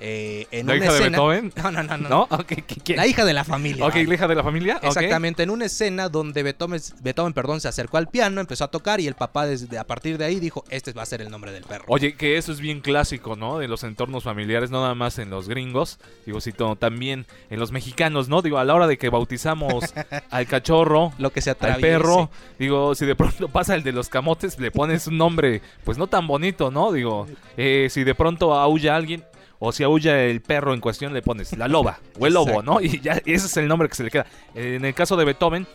Eh, 0.00 0.46
en 0.50 0.66
¿La 0.66 0.74
una 0.74 0.84
hija 0.84 0.92
de 0.92 0.98
escena. 0.98 1.18
Beethoven? 1.18 1.52
No, 1.62 1.70
no, 1.70 1.82
no, 1.82 1.96
no. 1.96 2.08
¿No? 2.08 2.22
Ok, 2.30 2.52
¿qui- 2.52 2.82
quién? 2.84 2.96
La 2.98 3.06
hija 3.06 3.24
de 3.24 3.32
la 3.32 3.44
familia. 3.44 3.84
Ok, 3.86 3.94
la 3.96 4.14
hija 4.14 4.28
de 4.28 4.34
la 4.34 4.42
familia. 4.42 4.78
Exactamente, 4.82 5.42
en 5.42 5.50
una 5.50 5.64
escena 5.66 6.08
donde 6.08 6.42
Beethoven, 6.42 6.80
Beethoven 7.02 7.32
perdón, 7.32 7.60
se 7.60 7.68
acercó 7.68 7.96
al 7.96 8.08
piano, 8.08 8.40
empezó 8.40 8.64
a 8.64 8.68
tocar 8.68 9.00
y 9.00 9.06
el 9.06 9.14
papá 9.14 9.46
desde 9.46 9.78
a 9.78 9.84
partir 9.84 10.18
de 10.18 10.24
ahí 10.24 10.38
dijo, 10.40 10.64
este 10.70 10.92
va 10.92 11.02
a 11.02 11.06
ser 11.06 11.22
el 11.22 11.30
nombre 11.30 11.52
del 11.52 11.64
perro. 11.64 11.84
Oye, 11.88 12.14
que 12.14 12.36
eso 12.36 12.52
es 12.52 12.60
bien 12.60 12.80
clásico, 12.80 13.36
¿no? 13.36 13.58
De 13.58 13.68
los 13.68 13.84
entornos 13.84 14.24
familiares, 14.24 14.70
no 14.70 14.80
nada 14.82 14.94
más 14.94 15.18
en 15.18 15.30
los 15.30 15.48
gringos, 15.48 15.98
digo, 16.24 16.40
sino 16.40 16.76
también 16.76 17.26
en 17.50 17.58
los 17.58 17.72
mexicanos, 17.72 18.28
¿no? 18.28 18.42
Digo, 18.42 18.58
a 18.58 18.64
la 18.64 18.74
hora 18.74 18.86
de 18.86 18.98
que 18.98 19.08
bautizamos 19.08 19.84
al 20.30 20.46
cachorro, 20.46 21.12
Lo 21.18 21.30
que 21.30 21.40
se 21.40 21.50
al 21.58 21.76
perro, 21.80 22.30
digo, 22.58 22.94
si 22.94 23.06
de 23.06 23.14
pronto 23.14 23.48
pasa 23.48 23.74
el 23.74 23.82
de 23.82 23.92
los 23.92 24.08
camotes, 24.08 24.58
le 24.58 24.70
pones 24.70 25.06
un 25.06 25.16
nombre, 25.18 25.62
pues 25.84 25.96
no 25.98 26.06
tan 26.06 26.26
bonito, 26.26 26.70
¿no? 26.70 26.92
Digo, 26.92 27.26
eh, 27.56 27.88
si 27.90 28.04
de 28.04 28.14
pronto 28.14 28.54
aúlla 28.54 28.94
alguien, 28.96 29.24
o 29.58 29.72
si 29.72 29.82
aúlla 29.82 30.22
el 30.24 30.40
perro 30.40 30.74
en 30.74 30.80
cuestión, 30.80 31.12
le 31.12 31.22
pones 31.22 31.56
la 31.56 31.68
loba 31.68 32.00
o 32.18 32.26
el 32.26 32.34
lobo. 32.34 32.62
¿no? 32.62 32.80
Y 32.80 33.00
ya 33.00 33.14
ese 33.24 33.46
es 33.46 33.56
el 33.56 33.68
nombre 33.68 33.88
que 33.88 33.94
se 33.94 34.04
le 34.04 34.10
queda. 34.10 34.26
En 34.54 34.84
el 34.84 34.94
caso 34.94 35.16
de 35.16 35.24
Beethoven, 35.24 35.66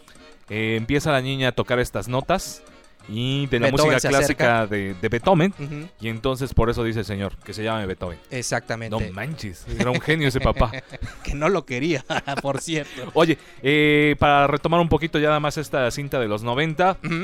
eh, 0.49 0.75
empieza 0.77 1.11
la 1.11 1.21
niña 1.21 1.49
a 1.49 1.51
tocar 1.53 1.79
estas 1.79 2.07
notas 2.07 2.63
y 3.09 3.47
de 3.47 3.59
la 3.59 3.67
Beethoven 3.67 3.93
música 3.93 4.09
clásica 4.09 4.67
de, 4.67 4.93
de 4.93 5.09
Beethoven. 5.09 5.53
Y 5.99 6.07
entonces 6.07 6.53
por 6.53 6.69
eso 6.69 6.83
dice 6.83 6.99
el 6.99 7.05
señor 7.05 7.35
que 7.43 7.53
se 7.53 7.63
llame 7.63 7.85
Beethoven. 7.85 8.19
Exactamente. 8.29 8.95
No 8.97 9.13
manches, 9.13 9.65
era 9.77 9.91
un 9.91 9.99
genio 9.99 10.27
ese 10.27 10.39
papá. 10.39 10.71
que 11.23 11.33
no 11.33 11.49
lo 11.49 11.65
quería, 11.65 12.05
por 12.41 12.61
cierto. 12.61 13.09
Oye, 13.13 13.37
eh, 13.63 14.15
para 14.19 14.47
retomar 14.47 14.79
un 14.79 14.89
poquito 14.89 15.19
ya 15.19 15.27
nada 15.29 15.39
más 15.39 15.57
esta 15.57 15.89
cinta 15.91 16.19
de 16.19 16.27
los 16.27 16.43
90, 16.43 16.97
Ujú. 17.03 17.15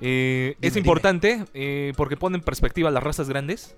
eh, 0.00 0.56
es 0.60 0.76
importante 0.76 1.44
eh, 1.54 1.92
porque 1.96 2.16
pone 2.16 2.36
en 2.36 2.42
perspectiva 2.42 2.90
las 2.90 3.02
razas 3.02 3.28
grandes. 3.28 3.74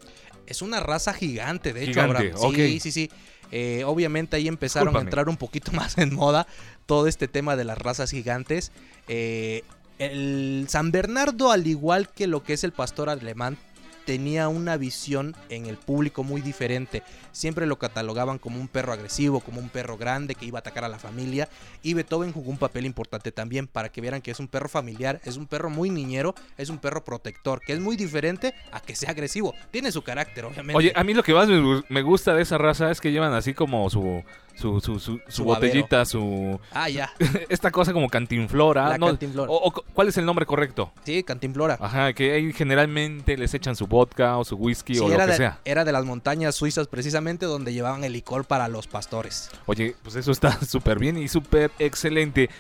Es 0.49 0.63
una 0.63 0.81
raza 0.81 1.13
gigante, 1.13 1.73
de 1.73 1.83
hecho, 1.85 2.01
Gigante, 2.01 2.33
Abraham. 2.33 2.55
Sí, 2.55 2.81
sí, 2.81 2.91
sí. 2.93 3.11
Eh, 3.51 3.83
obviamente 3.85 4.37
ahí 4.37 4.49
empezaron 4.49 4.89
Discúlpame. 4.89 5.05
a 5.05 5.09
entrar 5.09 5.29
un 5.29 5.37
poquito 5.37 5.73
más 5.73 5.99
en 5.99 6.15
moda 6.15 6.47
todo 6.87 7.07
este 7.07 7.29
tema 7.29 7.55
de 7.55 7.65
las 7.65 7.79
razas 7.79 8.11
gigantes. 8.11 8.73
Eh, 9.09 9.63
el 9.99 10.67
San 10.69 10.91
Bernardo, 10.91 11.51
al 11.51 11.67
igual 11.67 12.09
que 12.11 12.27
lo 12.27 12.43
que 12.43 12.55
es 12.55 12.65
el 12.65 12.73
pastor 12.73 13.11
alemán, 13.11 13.59
tenía 14.09 14.49
una 14.49 14.79
visión 14.79 15.37
en 15.51 15.67
el 15.67 15.77
público 15.77 16.25
muy 16.25 16.41
diferente. 16.41 17.03
Siempre 17.31 17.67
lo 17.67 17.79
catalogaban 17.79 18.39
como 18.39 18.59
un 18.59 18.67
perro 18.67 18.95
agresivo, 18.95 19.41
como 19.41 19.61
un 19.61 19.69
perro 19.69 19.99
grande 19.99 20.35
que 20.35 20.47
iba 20.47 20.57
a 20.59 20.61
atacar 20.61 20.83
a 20.85 20.89
la 20.89 20.99
familia. 20.99 21.47
Y 21.83 21.93
Beethoven 21.93 22.33
jugó 22.33 22.51
un 22.51 22.57
papel 22.57 22.87
importante 22.87 23.33
también 23.33 23.67
para 23.67 23.91
que 23.91 24.01
vieran 24.01 24.23
que 24.23 24.31
es 24.31 24.41
un 24.41 24.49
perro 24.49 24.71
familiar, 24.71 25.21
es 25.27 25.37
un 25.37 25.47
perro 25.47 25.69
muy 25.69 25.91
niñero, 25.91 26.35
es 26.57 26.71
un 26.71 26.79
perro 26.79 27.05
protector, 27.05 27.61
que 27.61 27.75
es 27.75 27.81
muy 27.81 27.97
diferente 27.97 28.55
a 28.73 28.81
que 28.81 28.97
sea 28.97 29.11
agresivo. 29.11 29.53
Tiene 29.71 29.93
su 29.93 30.01
carácter, 30.01 30.47
obviamente. 30.47 30.79
Oye, 30.79 30.93
a 30.97 31.05
mí 31.05 31.13
lo 31.13 31.23
que 31.23 31.35
más 31.35 31.47
me 31.47 31.61
gu- 31.61 31.85
me 31.91 32.01
gusta 32.01 32.33
de 32.33 32.41
esa 32.41 32.57
raza 32.57 32.91
es 32.91 33.03
que 33.03 33.13
llevan 33.13 33.35
así 33.35 33.53
como 33.53 33.91
su 33.91 34.25
su, 34.59 34.81
su, 34.81 34.99
su, 34.99 35.21
su 35.29 35.45
botellita, 35.45 36.05
su 36.05 36.59
Ah, 36.73 36.89
ya. 36.89 37.13
esta 37.49 37.71
cosa 37.71 37.93
como 37.93 38.09
cantinflora. 38.09 38.89
La 38.89 38.99
¿no? 38.99 39.07
cantinflora. 39.07 39.51
O- 39.51 39.57
o 39.69 39.71
cu- 39.71 39.85
¿Cuál 39.95 40.09
es 40.09 40.17
el 40.19 40.25
nombre 40.27 40.47
correcto? 40.47 40.93
Sí, 41.05 41.23
Cantimplora. 41.23 41.79
Ajá, 41.81 42.13
que 42.13 42.33
ahí 42.33 42.53
generalmente 42.53 43.37
les 43.37 43.55
echan 43.55 43.77
su 43.77 43.87
vodka 43.87 44.37
o 44.37 44.45
su 44.45 44.57
whisky 44.57 44.95
Sí, 44.95 45.01
o 45.01 45.09
lo 45.09 45.17
que 45.17 45.27
de, 45.27 45.37
sea. 45.37 45.59
era 45.65 45.85
de 45.85 45.93
las 45.93 46.05
montañas 46.05 46.55
suizas 46.57 46.89
precisamente 46.89 47.47
donde 47.47 47.73
llevaban 47.73 48.03
el 48.05 48.13
licor 48.13 48.45
para 48.47 48.67
los 48.69 48.87
pastores. 48.89 49.51
Oye, 49.67 49.95
pues 50.03 50.17
eso 50.17 50.33
está 50.33 50.59
súper 50.67 50.99
bien 50.99 51.17
y 51.19 51.29
súper 51.29 51.71
excelente. 51.79 52.51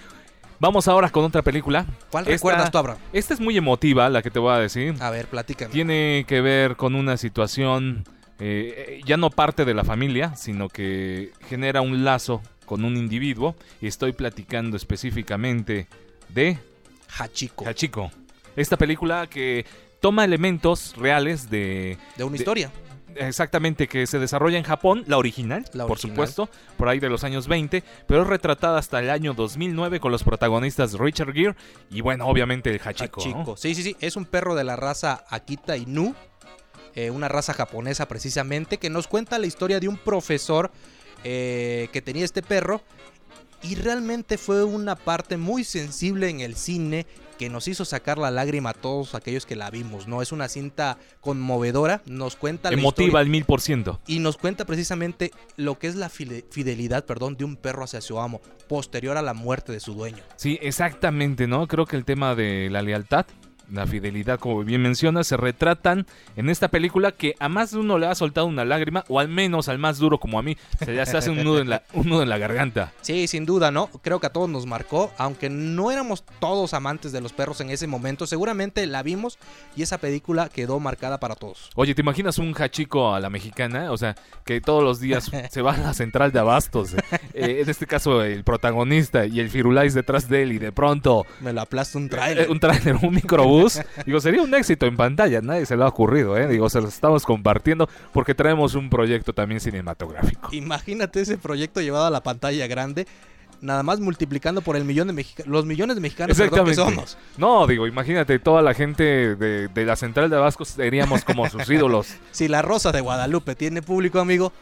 Vamos 0.61 0.89
ahora 0.89 1.11
con 1.11 1.25
otra 1.25 1.43
película. 1.43 1.87
¿Cuál 2.11 2.25
Esta- 2.25 2.33
recuerdas 2.33 2.71
tú, 2.71 2.79
Abraham? 2.79 2.99
Esta 3.13 3.35
es 3.35 3.41
muy 3.41 3.57
emotiva, 3.57 4.09
la 4.09 4.23
que 4.23 4.31
te 4.31 4.39
voy 4.39 4.53
a 4.53 4.59
decir. 4.59 4.95
A 5.01 5.11
ver, 5.11 5.27
platícame. 5.29 5.73
Tiene 5.73 6.25
que 6.27 6.41
ver 6.41 6.77
con 6.77 6.95
una 6.97 7.17
situación, 7.17 8.05
eh, 8.41 9.01
ya 9.05 9.17
no 9.17 9.31
parte 9.31 9.65
de 9.65 9.75
la 9.75 9.85
familia, 9.85 10.35
sino 10.37 10.69
que 10.69 11.33
genera 11.49 11.81
un 11.81 12.05
lazo 12.05 12.43
con 12.67 12.85
un 12.85 12.97
individuo. 12.97 13.57
Y 13.81 13.87
estoy 13.87 14.13
platicando 14.13 14.77
específicamente 14.77 15.87
de 16.29 16.59
Hachiko. 17.19 17.67
Hachiko. 17.67 18.11
Esta 18.57 18.77
película 18.77 19.27
que 19.29 19.65
toma 20.01 20.25
elementos 20.25 20.95
reales 20.97 21.51
de, 21.51 21.97
de 22.17 22.25
una 22.25 22.33
de- 22.33 22.39
historia. 22.39 22.71
Exactamente, 23.17 23.89
que 23.89 24.07
se 24.07 24.21
desarrolla 24.21 24.59
en 24.59 24.65
Japón, 24.65 25.03
la 25.09 25.17
original, 25.19 25.65
La 25.73 25.85
por 25.87 25.93
original. 25.93 26.15
supuesto, 26.15 26.49
por 26.77 26.89
ahí 26.89 27.01
de 27.01 27.09
los 27.09 27.25
años 27.25 27.49
20, 27.49 27.83
pero 28.07 28.23
es 28.23 28.29
retratada 28.29 28.79
hasta 28.79 29.01
el 29.01 29.11
año 29.11 29.35
2009 29.35 29.99
con 29.99 30.13
los 30.13 30.23
protagonistas 30.23 30.93
Richard 30.93 31.33
Gere 31.33 31.57
y 31.91 32.01
bueno, 32.01 32.27
obviamente 32.29 32.71
el 32.71 32.81
Hachiko. 32.81 33.21
¿no? 33.25 33.27
Hachiko. 33.35 33.57
Sí, 33.57 33.75
sí, 33.75 33.83
sí. 33.83 33.97
Es 33.99 34.15
un 34.15 34.25
perro 34.25 34.55
de 34.55 34.63
la 34.63 34.77
raza 34.77 35.25
Akita 35.31 35.77
Inu. 35.77 36.15
Eh, 36.95 37.11
una 37.11 37.29
raza 37.29 37.53
japonesa 37.55 38.09
precisamente. 38.09 38.79
Que 38.79 38.91
nos 38.91 39.07
cuenta 39.09 39.39
la 39.39 39.47
historia 39.47 39.81
de 39.81 39.89
un 39.89 39.97
profesor 39.99 40.71
eh, 41.25 41.89
que 41.93 42.03
tenía 42.03 42.25
este 42.25 42.43
perro. 42.43 42.83
Y 43.61 43.75
realmente 43.75 44.39
fue 44.39 44.63
una 44.63 44.95
parte 44.95 45.37
muy 45.37 45.65
sensible 45.65 46.29
en 46.29 46.39
el 46.41 46.55
cine 46.55 47.07
que 47.41 47.49
nos 47.49 47.67
hizo 47.67 47.85
sacar 47.85 48.17
la 48.19 48.31
lágrima 48.31 48.71
a 48.71 48.73
todos 48.73 49.17
aquellos 49.17 49.47
que 49.47 49.57
la 49.57 49.69
vimos, 49.71 50.07
¿no? 50.07 50.23
Es 50.23 50.31
una 50.31 50.49
cinta 50.49 50.97
conmovedora, 51.21 52.03
nos 52.07 52.37
cuenta 52.37 52.69
Emotiva 52.71 53.19
al 53.21 53.29
mil 53.29 53.45
por 53.45 53.61
ciento. 53.61 54.01
y 54.07 54.19
nos 54.21 54.37
cuenta 54.37 54.65
precisamente 54.65 55.33
lo 55.57 55.77
que 55.79 55.89
es 55.89 55.95
la 55.97 56.09
fide- 56.09 56.45
fidelidad, 56.51 57.05
perdón, 57.05 57.37
de 57.37 57.45
un 57.45 57.57
perro 57.57 57.85
hacia 57.85 58.01
su 58.01 58.21
amo, 58.21 58.41
posterior 58.69 59.17
a 59.17 59.23
la 59.23 59.35
muerte 59.35 59.73
de 59.73 59.81
su 59.81 59.95
dueño. 59.95 60.23
Sí, 60.37 60.59
exactamente, 60.63 61.47
¿no? 61.49 61.67
Creo 61.69 61.85
que 61.87 61.97
el 61.97 62.05
tema 62.05 62.35
de 62.37 62.69
la 62.71 62.83
lealtad, 62.83 63.27
la 63.71 63.87
fidelidad, 63.87 64.39
como 64.39 64.63
bien 64.65 64.83
mencionas, 64.83 65.27
se 65.27 65.37
retratan 65.37 66.07
en 66.37 66.49
esta 66.49 66.69
película 66.69 67.13
que 67.13 67.35
a 67.39 67.49
más 67.49 67.71
de 67.73 67.79
uno 67.79 67.99
le 67.99 68.07
ha 68.07 68.15
soltado 68.15 68.47
una 68.47 68.65
lágrima, 68.65 69.05
o 69.09 69.21
al 69.21 69.29
menos 69.29 69.69
al 69.69 69.79
más 69.79 69.99
duro 69.99 70.19
como 70.19 70.39
a 70.39 70.43
mí, 70.43 70.57
se 70.79 70.93
le 70.93 71.01
hace 71.01 71.31
un 71.31 71.43
nudo 71.43 71.61
en 71.61 71.69
la, 71.71 71.83
un 71.93 72.09
nudo 72.09 72.23
en 72.23 72.29
la 72.29 72.39
garganta. 72.39 72.93
Sí, 73.03 73.27
sin 73.27 73.45
duda, 73.45 73.71
¿no? 73.71 73.89
Creo 74.03 74.21
que 74.21 74.27
a 74.27 74.33
todos 74.33 74.49
nos 74.49 74.67
marcó, 74.67 75.13
aunque 75.19 75.51
no 75.51 75.91
éramos 75.91 76.25
todos 76.41 76.75
amantes 76.75 77.13
de 77.13 77.21
los 77.21 77.33
perros 77.33 77.61
en 77.61 77.71
ese 77.71 77.87
momento, 77.87 78.27
seguramente 78.27 78.87
la 78.87 79.03
vimos 79.03 79.39
y 79.77 79.83
esa 79.83 79.99
película 79.99 80.49
quedó 80.49 80.81
marcada 80.81 81.19
para 81.21 81.35
todos. 81.35 81.71
Oye, 81.75 81.95
¿te 81.95 82.03
imaginas 82.03 82.39
un 82.39 82.55
hachico 82.57 83.15
a 83.15 83.21
la 83.21 83.31
mexicana? 83.31 83.93
O 83.93 83.97
sea, 83.97 84.15
que 84.45 84.61
todos 84.61 84.83
los 84.83 85.01
días 85.01 85.31
se 85.51 85.63
va 85.63 85.75
a 85.75 85.79
la 85.79 85.95
central 85.95 86.33
de 86.33 86.39
abastos. 86.39 86.95
eh, 87.35 87.61
en 87.63 87.69
este 87.69 87.87
caso, 87.87 88.23
el 88.23 88.45
protagonista 88.45 89.27
y 89.27 89.41
el 89.41 89.51
firulais 89.51 89.95
detrás 89.95 90.29
de 90.29 90.43
él 90.43 90.53
y 90.53 90.59
de 90.59 90.73
pronto 90.73 91.27
Me 91.41 91.53
lo 91.53 91.61
aplasta 91.61 91.99
un 91.99 92.07
eh, 92.07 92.09
trailer. 92.09 92.51
un 92.51 92.61
trailer, 92.61 92.97
un 92.97 93.15
microbús. 93.15 93.58
Digo, 94.07 94.21
sería 94.21 94.43
un 94.43 94.55
éxito 94.55 94.87
en 94.87 94.97
pantalla. 94.97 95.41
Nadie 95.41 95.67
se 95.67 95.77
lo 95.77 95.85
ha 95.85 95.89
ocurrido, 95.89 96.37
¿eh? 96.37 96.47
Digo, 96.47 96.69
se 96.69 96.81
lo 96.81 96.89
estamos 96.89 97.25
compartiendo 97.25 97.89
porque 98.13 98.35
traemos 98.35 98.75
un 98.75 98.91
proyecto 98.91 99.33
también 99.33 99.61
cinematográfico. 99.61 100.49
Imagínate 100.53 101.21
ese 101.21 101.39
proyecto 101.39 101.81
llevado 101.81 102.07
a 102.07 102.11
la 102.11 102.23
pantalla 102.23 102.67
grande, 102.67 103.07
nada 103.61 103.83
más 103.83 104.01
multiplicando 104.01 104.61
por 104.63 104.77
el 104.77 104.85
millón 104.85 105.09
de 105.09 105.13
mexicanos, 105.13 105.51
los 105.51 105.65
millones 105.67 105.97
de 105.97 106.01
mexicanos 106.01 106.37
perdón, 106.37 106.67
que 106.67 106.75
somos. 106.75 107.17
No, 107.37 107.67
digo, 107.67 107.87
imagínate, 107.87 108.39
toda 108.39 108.63
la 108.63 108.75
gente 108.75 109.35
de, 109.37 109.69
de 109.69 109.85
la 109.85 109.97
central 109.97 110.31
de 110.31 110.37
abastos 110.37 110.69
seríamos 110.69 111.25
como 111.25 111.49
sus 111.49 111.69
ídolos. 111.71 112.09
Si 112.31 112.49
la 112.49 112.63
Rosa 112.63 112.93
de 112.93 113.01
Guadalupe 113.01 113.55
tiene 113.55 113.83
público, 113.83 114.21
amigo, 114.21 114.53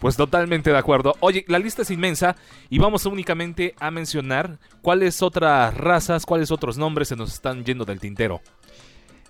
Pues 0.00 0.16
totalmente 0.16 0.70
de 0.70 0.78
acuerdo. 0.78 1.14
Oye, 1.20 1.44
la 1.48 1.58
lista 1.58 1.82
es 1.82 1.90
inmensa 1.90 2.36
y 2.70 2.78
vamos 2.78 3.06
únicamente 3.06 3.74
a 3.78 3.90
mencionar 3.90 4.58
cuáles 4.82 5.22
otras 5.22 5.74
razas, 5.74 6.26
cuáles 6.26 6.50
otros 6.50 6.76
nombres 6.76 7.08
se 7.08 7.16
nos 7.16 7.32
están 7.32 7.64
yendo 7.64 7.84
del 7.84 8.00
tintero. 8.00 8.40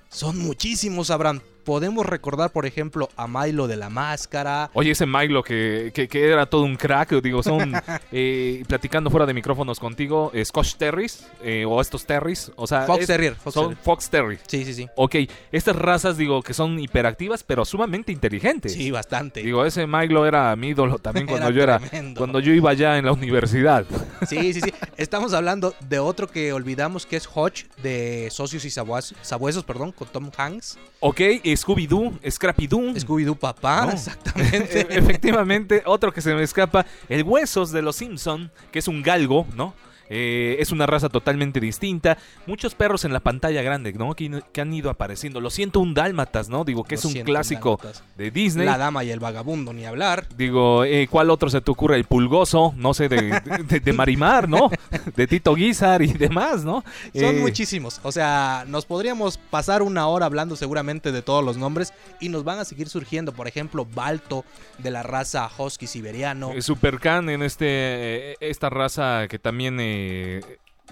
son 0.09 0.39
muchísimos, 0.39 1.11
Abraham. 1.11 1.41
Podemos 1.67 2.07
recordar, 2.07 2.53
por 2.53 2.65
ejemplo, 2.65 3.09
a 3.17 3.27
Milo 3.27 3.67
de 3.67 3.77
la 3.77 3.91
Máscara, 3.91 4.71
Oye, 4.73 4.93
ese 4.93 5.05
Milo 5.05 5.43
que, 5.43 5.91
que, 5.93 6.07
que 6.07 6.29
era 6.31 6.47
todo 6.47 6.63
un 6.63 6.77
crack, 6.77 7.11
digo, 7.21 7.43
son 7.43 7.73
eh, 8.13 8.63
platicando 8.69 9.11
fuera 9.11 9.27
de 9.27 9.35
micrófonos 9.35 9.81
contigo, 9.81 10.31
eh, 10.33 10.45
Scotch 10.45 10.77
Terriers 10.77 11.27
eh, 11.43 11.65
o 11.67 11.81
estos 11.81 12.07
Terriers, 12.07 12.53
o 12.57 12.69
sea, 12.69 12.83
Fox 12.83 13.01
es- 13.01 13.07
Terrier. 13.09 13.35
Fox 13.35 13.53
son 13.55 13.65
Terrier. 13.71 13.85
Fox 13.85 14.09
Terrier. 14.11 14.41
Sí, 14.47 14.65
sí, 14.65 14.75
sí. 14.75 14.87
Ok, 14.95 15.17
estas 15.51 15.75
razas, 15.77 16.17
digo, 16.17 16.41
que 16.43 16.55
son 16.55 16.79
hiperactivas, 16.79 17.43
pero 17.43 17.65
sumamente 17.65 18.13
inteligentes. 18.13 18.73
Sí, 18.73 18.93
bastante. 18.93 19.43
Digo, 19.43 19.65
ese 19.65 19.89
Milo 19.89 20.25
era 20.25 20.55
mi 20.55 20.69
ídolo 20.69 20.99
también 21.01 21.27
cuando 21.29 21.51
yo 21.51 21.65
era, 21.65 21.81
tremendo. 21.81 22.19
cuando 22.21 22.39
yo 22.39 22.53
iba 22.53 22.73
ya 22.75 22.97
en 22.97 23.07
la 23.07 23.13
universidad. 23.13 23.85
Sí, 24.27 24.55
sí, 24.55 24.61
sí. 24.63 24.73
Estamos 24.97 25.35
hablando 25.35 25.75
de 25.89 25.99
otro 25.99 26.27
que 26.27 26.53
olvidamos 26.53 27.05
que 27.07 27.17
es 27.17 27.29
Hodge 27.33 27.67
de 27.83 28.29
Socios 28.31 28.65
y 28.65 28.71
Sabuesos, 28.71 29.65
perdón, 29.65 29.93
con 29.93 30.09
Tom 30.09 30.31
Hanks. 30.37 30.79
Ok, 31.01 31.21
Scooby-Doo, 31.57 32.19
Scrappy-Doo. 32.29 32.95
Scooby-Doo 32.99 33.35
papá, 33.37 33.87
No. 33.87 33.93
exactamente. 33.93 34.81
E- 34.81 34.87
Efectivamente, 34.99 35.83
otro 35.87 36.13
que 36.13 36.21
se 36.21 36.35
me 36.35 36.43
escapa, 36.43 36.85
el 37.09 37.23
Huesos 37.23 37.73
de 37.73 37.83
los 37.83 37.97
Simpson, 37.97 38.51
que 38.71 38.79
es 38.81 38.89
un 38.89 39.03
galgo, 39.03 39.47
¿no? 39.57 39.75
Eh, 40.09 40.57
es 40.61 40.73
una 40.73 40.87
raza 40.87 41.09
totalmente 41.09 41.61
distinta. 41.61 42.19
Muchos 42.47 42.75
perros 42.75 43.05
en 43.05 43.13
la 43.13 43.21
pantalla 43.21 43.63
grande, 43.63 43.93
¿no? 43.93 44.15
Que, 44.15 44.43
que 44.53 44.61
han 44.61 44.73
ido 44.73 44.91
apareciendo. 44.91 45.41
Lo 45.41 45.51
siento, 45.51 45.81
un 45.81 45.95
dálmatas, 45.95 46.49
¿no? 46.49 46.65
Digo 46.65 46.85
que 46.85 46.95
Lo 46.95 46.99
es 47.01 47.05
un 47.05 47.15
clásico 47.23 47.79
dálmatas. 47.83 48.05
de 48.17 48.31
Disney. 48.31 48.67
La 48.67 48.79
dama 48.79 49.05
y 49.05 49.11
el 49.11 49.21
vagabundo, 49.21 49.73
ni 49.73 49.85
hablar. 49.87 50.27
Digo, 50.37 50.85
eh, 50.85 51.09
¿cuál 51.11 51.31
otro 51.31 51.51
se 51.51 51.61
te 51.61 51.71
ocurre? 51.71 51.97
El 51.97 52.05
pulgoso, 52.05 52.75
no 52.77 52.95
sé, 52.95 53.09
de, 53.09 53.41
de- 53.69 53.81
de 53.81 53.93
Marimar, 53.93 54.49
¿no? 54.49 54.71
De 55.15 55.27
Tito 55.27 55.55
Guizar 55.55 56.03
y 56.03 56.13
demás, 56.13 56.65
¿no? 56.65 56.85
Son 57.15 57.37
Eh, 57.37 57.41
muchísimos. 57.41 58.01
O 58.03 58.13
sea, 58.13 58.65
nos 58.69 58.85
podríamos 58.87 59.39
pasar 59.39 59.83
una 59.83 60.07
hora 60.09 60.27
hablando 60.27 60.57
seguramente 60.57 61.13
de 61.13 61.23
todos 61.23 61.45
los 61.45 61.57
nombres 61.57 61.93
y 62.21 62.29
nos 62.29 62.45
van 62.45 62.59
a 62.59 62.65
seguir 62.65 62.89
surgiendo. 62.89 63.33
Por 63.33 63.49
ejemplo, 63.49 63.87
Balto 63.95 64.45
de 64.79 64.91
la 64.91 65.03
raza 65.03 65.49
Husky 65.59 65.87
siberiano. 65.87 66.53
Eh, 66.53 66.63
Supercan 66.63 67.29
en 67.31 67.43
este 67.43 67.67
eh, 67.69 68.37
esta 68.41 68.71
raza 68.71 69.27
que 69.29 69.39
también 69.39 69.79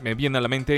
me 0.03 0.15
viene 0.15 0.39
a 0.39 0.41
la 0.41 0.49
mente. 0.49 0.75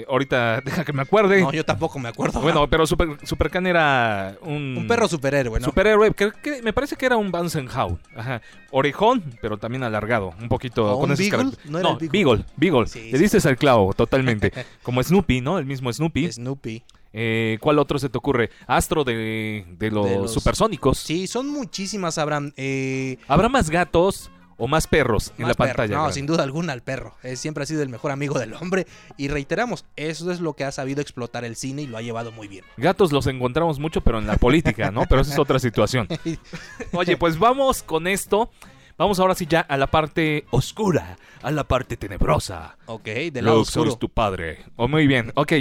eh, 0.00 0.04
ahorita 0.08 0.60
deja 0.64 0.84
que 0.84 0.92
me 0.92 1.02
acuerde. 1.02 1.40
No, 1.40 1.52
yo 1.52 1.64
tampoco 1.64 1.98
me 1.98 2.08
acuerdo. 2.08 2.40
bueno, 2.40 2.66
pero 2.70 2.86
Super, 2.86 3.08
Supercan 3.22 3.66
era 3.66 4.36
un, 4.42 4.76
un 4.78 4.86
perro 4.86 5.06
superhéroe, 5.08 5.60
¿no? 5.60 5.64
superhéroe. 5.66 6.12
que- 6.14 6.32
que 6.42 6.62
me 6.62 6.72
parece 6.72 6.96
que 6.96 7.06
era 7.06 7.16
un 7.16 7.30
Bansenhau. 7.30 7.98
Ajá. 8.16 8.42
Orejón, 8.72 9.22
pero 9.40 9.56
también 9.56 9.82
alargado. 9.84 10.34
Un 10.40 10.48
poquito 10.48 10.84
¿O 10.96 11.00
con 11.00 11.10
un 11.10 11.14
esos 11.14 11.30
Beagle? 11.30 11.50
¿No 11.66 11.78
era 11.78 11.90
el 11.90 11.96
Beagle? 11.96 12.10
Beagle. 12.10 12.44
Beagle. 12.56 12.86
Sí, 12.88 13.10
Le 13.12 13.18
sí. 13.18 13.22
diste 13.24 13.48
al 13.48 13.56
clavo, 13.56 13.92
totalmente. 13.94 14.52
Como 14.82 15.02
Snoopy, 15.02 15.40
¿no? 15.40 15.58
El 15.58 15.66
mismo 15.66 15.92
Snoopy. 15.92 16.32
Snoopy. 16.32 16.82
Eh, 17.18 17.56
¿Cuál 17.62 17.78
otro 17.78 17.98
se 17.98 18.10
te 18.10 18.18
ocurre? 18.18 18.50
Astro 18.66 19.02
de, 19.04 19.64
de 19.78 19.90
los, 19.90 20.04
De 20.06 20.16
los- 20.16 20.32
supersónicos. 20.34 20.98
Sí, 20.98 21.26
son 21.26 21.48
muchísimas, 21.48 22.18
Abraham. 22.18 22.52
Eh, 22.58 23.16
¿Habrá 23.26 23.48
más 23.48 23.70
gatos 23.70 24.30
o 24.58 24.68
más 24.68 24.86
perros 24.86 25.32
en 25.38 25.48
la 25.48 25.54
perro. 25.54 25.68
pantalla? 25.68 25.94
No, 25.94 26.02
grande? 26.02 26.14
sin 26.14 26.26
duda 26.26 26.42
alguna 26.42 26.72
el 26.72 26.82
perro. 26.82 27.14
Eh, 27.22 27.36
siempre 27.36 27.62
ha 27.64 27.66
sido 27.66 27.82
el 27.82 27.88
mejor 27.88 28.10
amigo 28.10 28.38
del 28.38 28.54
hombre. 28.54 28.86
Y 29.16 29.28
reiteramos, 29.28 29.84
eso 29.96 30.30
es 30.30 30.40
lo 30.40 30.54
que 30.54 30.64
ha 30.64 30.72
sabido 30.72 31.00
explotar 31.02 31.44
el 31.44 31.56
cine 31.56 31.82
y 31.82 31.86
lo 31.86 31.96
ha 31.98 32.02
llevado 32.02 32.32
muy 32.32 32.48
bien. 32.48 32.64
Gatos 32.76 33.12
los 33.12 33.26
encontramos 33.26 33.78
mucho, 33.78 34.00
pero 34.00 34.18
en 34.18 34.26
la 34.26 34.36
política, 34.36 34.90
¿no? 34.90 35.02
Pero 35.08 35.20
esa 35.20 35.32
es 35.32 35.38
otra 35.38 35.58
situación. 35.58 36.08
Oye, 36.92 37.16
pues 37.16 37.38
vamos 37.38 37.82
con 37.82 38.06
esto. 38.06 38.50
Vamos 38.98 39.20
ahora 39.20 39.34
sí 39.34 39.46
ya 39.46 39.60
a 39.60 39.76
la 39.76 39.88
parte 39.88 40.46
oscura, 40.50 41.18
a 41.42 41.50
la 41.50 41.64
parte 41.64 41.98
tenebrosa. 41.98 42.78
ok, 42.86 43.06
Luke, 43.34 43.70
soy 43.70 43.82
oscuro. 43.82 43.96
tu 43.96 44.08
padre. 44.08 44.64
Oh, 44.76 44.88
muy 44.88 45.06
bien, 45.06 45.32
ok. 45.34 45.52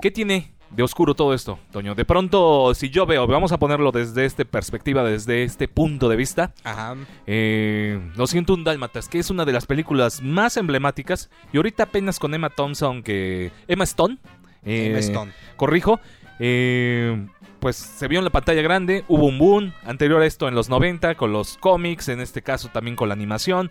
¿Qué 0.00 0.10
tiene 0.10 0.52
de 0.74 0.82
oscuro 0.82 1.14
todo 1.14 1.34
esto, 1.34 1.58
Toño? 1.70 1.94
De 1.94 2.04
pronto, 2.04 2.74
si 2.74 2.90
yo 2.90 3.04
veo, 3.06 3.26
vamos 3.26 3.52
a 3.52 3.58
ponerlo 3.58 3.92
desde 3.92 4.24
esta 4.24 4.44
perspectiva, 4.44 5.04
desde 5.04 5.42
este 5.44 5.68
punto 5.68 6.08
de 6.08 6.16
vista. 6.16 6.52
Ajá. 6.64 6.96
Eh, 7.26 8.00
lo 8.16 8.26
siento, 8.26 8.54
un 8.54 8.64
Dálmatas, 8.64 9.08
que 9.08 9.18
es 9.18 9.30
una 9.30 9.44
de 9.44 9.52
las 9.52 9.66
películas 9.66 10.22
más 10.22 10.56
emblemáticas. 10.56 11.30
Y 11.52 11.58
ahorita 11.58 11.84
apenas 11.84 12.18
con 12.18 12.34
Emma 12.34 12.50
Thompson, 12.50 13.02
que. 13.02 13.52
Emma 13.68 13.84
Stone. 13.84 14.18
eh, 14.64 14.86
Emma 14.88 14.98
Stone. 15.00 15.32
Corrijo. 15.56 16.00
eh, 16.38 17.26
pues 17.60 17.76
se 17.76 18.08
vio 18.08 18.18
en 18.18 18.24
la 18.24 18.30
pantalla 18.30 18.60
grande, 18.60 19.04
hubo 19.06 19.26
un 19.26 19.38
boom. 19.38 19.72
Anterior 19.84 20.20
a 20.20 20.26
esto 20.26 20.48
en 20.48 20.54
los 20.56 20.68
90, 20.68 21.14
con 21.14 21.32
los 21.32 21.56
cómics, 21.58 22.08
en 22.08 22.20
este 22.20 22.42
caso 22.42 22.68
también 22.72 22.96
con 22.96 23.08
la 23.08 23.14
animación. 23.14 23.70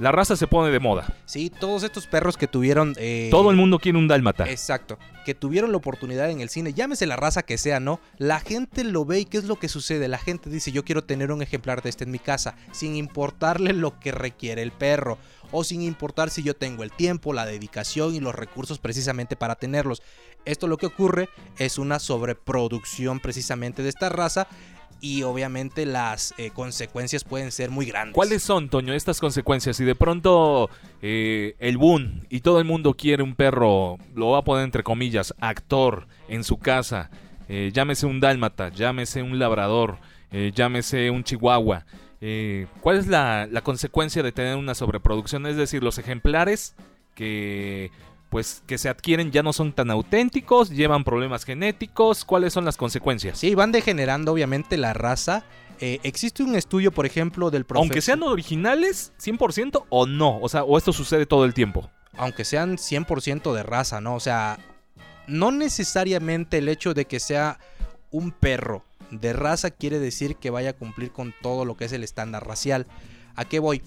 La 0.00 0.10
raza 0.10 0.34
se 0.34 0.46
pone 0.46 0.72
de 0.72 0.80
moda. 0.80 1.14
Sí, 1.26 1.50
todos 1.50 1.82
estos 1.82 2.06
perros 2.06 2.38
que 2.38 2.46
tuvieron. 2.46 2.94
eh, 2.96 3.28
Todo 3.30 3.50
el 3.50 3.56
mundo 3.58 3.78
quiere 3.78 3.98
un 3.98 4.08
Dálmata. 4.08 4.48
Exacto. 4.50 4.98
Que 5.26 5.34
tuvieron 5.34 5.72
la 5.72 5.76
oportunidad 5.76 6.30
en 6.30 6.40
el 6.40 6.48
cine, 6.48 6.72
llámese 6.72 7.04
la 7.04 7.16
raza 7.16 7.42
que 7.42 7.58
sea, 7.58 7.80
¿no? 7.80 8.00
La 8.16 8.40
gente 8.40 8.82
lo 8.82 9.04
ve 9.04 9.20
y 9.20 9.24
¿qué 9.26 9.36
es 9.36 9.44
lo 9.44 9.56
que 9.58 9.68
sucede? 9.68 10.08
La 10.08 10.16
gente 10.16 10.48
dice, 10.48 10.72
yo 10.72 10.86
quiero 10.86 11.04
tener 11.04 11.30
un 11.30 11.42
ejemplar 11.42 11.82
de 11.82 11.90
este 11.90 12.04
en 12.04 12.10
mi 12.12 12.18
casa, 12.18 12.56
sin 12.72 12.96
importarle 12.96 13.74
lo 13.74 14.00
que 14.00 14.10
requiere 14.10 14.62
el 14.62 14.72
perro, 14.72 15.18
o 15.52 15.64
sin 15.64 15.82
importar 15.82 16.30
si 16.30 16.42
yo 16.42 16.54
tengo 16.56 16.82
el 16.82 16.92
tiempo, 16.92 17.34
la 17.34 17.44
dedicación 17.44 18.14
y 18.14 18.20
los 18.20 18.34
recursos 18.34 18.78
precisamente 18.78 19.36
para 19.36 19.56
tenerlos. 19.56 20.02
Esto 20.46 20.66
lo 20.66 20.78
que 20.78 20.86
ocurre 20.86 21.28
es 21.58 21.76
una 21.76 21.98
sobreproducción 21.98 23.20
precisamente 23.20 23.82
de 23.82 23.90
esta 23.90 24.08
raza 24.08 24.48
y 25.00 25.22
obviamente 25.22 25.86
las 25.86 26.34
eh, 26.38 26.50
consecuencias 26.50 27.24
pueden 27.24 27.52
ser 27.52 27.70
muy 27.70 27.86
grandes. 27.86 28.14
¿Cuáles 28.14 28.42
son, 28.42 28.68
Toño, 28.68 28.92
estas 28.92 29.20
consecuencias? 29.20 29.76
Si 29.76 29.84
de 29.84 29.94
pronto 29.94 30.70
eh, 31.02 31.54
el 31.58 31.78
boom 31.78 32.26
y 32.28 32.40
todo 32.40 32.58
el 32.58 32.64
mundo 32.64 32.94
quiere 32.94 33.22
un 33.22 33.34
perro, 33.34 33.98
lo 34.14 34.30
va 34.30 34.38
a 34.38 34.44
poner 34.44 34.64
entre 34.64 34.82
comillas, 34.82 35.34
actor 35.40 36.06
en 36.28 36.44
su 36.44 36.58
casa, 36.58 37.10
eh, 37.48 37.70
llámese 37.72 38.06
un 38.06 38.20
dálmata, 38.20 38.68
llámese 38.68 39.22
un 39.22 39.38
labrador, 39.38 39.98
eh, 40.30 40.52
llámese 40.54 41.10
un 41.10 41.24
chihuahua. 41.24 41.86
¿Cuál 42.82 42.98
es 42.98 43.06
la, 43.06 43.48
la 43.50 43.62
consecuencia 43.62 44.22
de 44.22 44.30
tener 44.30 44.56
una 44.56 44.74
sobreproducción? 44.74 45.46
Es 45.46 45.56
decir, 45.56 45.82
los 45.82 45.96
ejemplares 45.96 46.74
que 47.14 47.90
pues 48.30 48.62
que 48.66 48.78
se 48.78 48.88
adquieren 48.88 49.32
ya 49.32 49.42
no 49.42 49.52
son 49.52 49.72
tan 49.72 49.90
auténticos, 49.90 50.70
llevan 50.70 51.04
problemas 51.04 51.44
genéticos. 51.44 52.24
¿Cuáles 52.24 52.52
son 52.52 52.64
las 52.64 52.76
consecuencias? 52.76 53.38
Sí, 53.38 53.54
van 53.54 53.72
degenerando 53.72 54.32
obviamente 54.32 54.76
la 54.78 54.94
raza. 54.94 55.44
Eh, 55.80 55.98
existe 56.04 56.42
un 56.42 56.54
estudio, 56.54 56.92
por 56.92 57.06
ejemplo, 57.06 57.50
del 57.50 57.64
profesor... 57.64 57.86
Aunque 57.86 58.00
sean 58.00 58.22
originales, 58.22 59.12
100% 59.20 59.84
o 59.88 60.06
no. 60.06 60.38
O 60.40 60.48
sea, 60.48 60.62
o 60.62 60.78
esto 60.78 60.92
sucede 60.92 61.26
todo 61.26 61.44
el 61.44 61.54
tiempo. 61.54 61.90
aunque 62.16 62.44
sean 62.44 62.76
100% 62.76 63.52
de 63.54 63.62
raza, 63.62 64.00
¿no? 64.00 64.14
O 64.14 64.20
sea, 64.20 64.58
no 65.26 65.50
necesariamente 65.50 66.58
el 66.58 66.68
hecho 66.68 66.94
de 66.94 67.06
que 67.06 67.18
sea 67.18 67.58
un 68.10 68.30
perro 68.30 68.84
de 69.10 69.32
raza 69.32 69.70
quiere 69.70 69.98
decir 69.98 70.36
que 70.36 70.50
vaya 70.50 70.70
a 70.70 70.72
cumplir 70.74 71.12
con 71.12 71.34
todo 71.42 71.64
lo 71.64 71.76
que 71.76 71.86
es 71.86 71.92
el 71.92 72.04
estándar 72.04 72.46
racial. 72.46 72.86
¿A 73.34 73.44
qué 73.44 73.58
voy? 73.58 73.82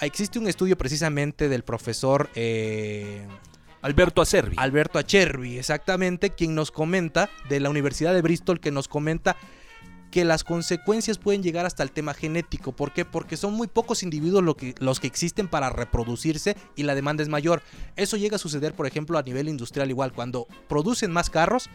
Existe 0.00 0.38
un 0.38 0.48
estudio 0.48 0.76
precisamente 0.76 1.48
del 1.48 1.62
profesor 1.62 2.30
eh, 2.34 3.26
Alberto 3.82 4.20
Acerbi. 4.22 4.56
Alberto 4.58 4.98
Achervi, 4.98 5.58
exactamente, 5.58 6.30
quien 6.30 6.54
nos 6.54 6.70
comenta 6.70 7.30
de 7.48 7.60
la 7.60 7.70
Universidad 7.70 8.12
de 8.12 8.22
Bristol, 8.22 8.60
que 8.60 8.70
nos 8.70 8.88
comenta 8.88 9.36
que 10.10 10.24
las 10.24 10.42
consecuencias 10.42 11.18
pueden 11.18 11.42
llegar 11.42 11.66
hasta 11.66 11.82
el 11.82 11.90
tema 11.90 12.14
genético. 12.14 12.72
¿Por 12.72 12.92
qué? 12.92 13.04
Porque 13.04 13.36
son 13.36 13.52
muy 13.52 13.66
pocos 13.68 14.02
individuos 14.02 14.56
que- 14.56 14.74
los 14.78 15.00
que 15.00 15.06
existen 15.06 15.48
para 15.48 15.68
reproducirse 15.68 16.56
y 16.76 16.84
la 16.84 16.94
demanda 16.94 17.22
es 17.22 17.28
mayor. 17.28 17.62
Eso 17.94 18.16
llega 18.16 18.36
a 18.36 18.38
suceder, 18.38 18.72
por 18.72 18.86
ejemplo, 18.86 19.18
a 19.18 19.22
nivel 19.22 19.48
industrial 19.48 19.90
igual. 19.90 20.12
Cuando 20.14 20.48
producen 20.66 21.12
más 21.12 21.28
carros, 21.28 21.68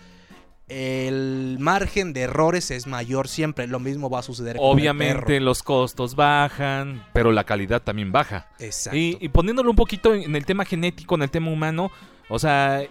el 0.69 1.57
margen 1.59 2.13
de 2.13 2.21
errores 2.21 2.71
es 2.71 2.87
mayor 2.87 3.27
siempre. 3.27 3.67
Lo 3.67 3.79
mismo 3.79 4.09
va 4.09 4.19
a 4.19 4.23
suceder 4.23 4.57
con 4.57 4.65
Obviamente 4.65 5.39
los 5.39 5.63
costos 5.63 6.15
bajan, 6.15 7.05
pero 7.13 7.31
la 7.31 7.43
calidad 7.43 7.81
también 7.81 8.11
baja. 8.11 8.47
Exacto. 8.59 8.97
Y, 8.97 9.17
y 9.19 9.29
poniéndolo 9.29 9.69
un 9.69 9.75
poquito 9.75 10.13
en 10.13 10.35
el 10.35 10.45
tema 10.45 10.65
genético, 10.65 11.15
en 11.15 11.23
el 11.23 11.31
tema 11.31 11.51
humano, 11.51 11.91
o 12.29 12.39
sea, 12.39 12.81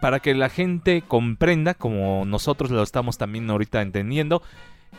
para 0.00 0.20
que 0.20 0.34
la 0.34 0.48
gente 0.48 1.02
comprenda, 1.06 1.74
como 1.74 2.24
nosotros 2.24 2.70
lo 2.70 2.82
estamos 2.82 3.18
también 3.18 3.48
ahorita 3.48 3.82
entendiendo, 3.82 4.42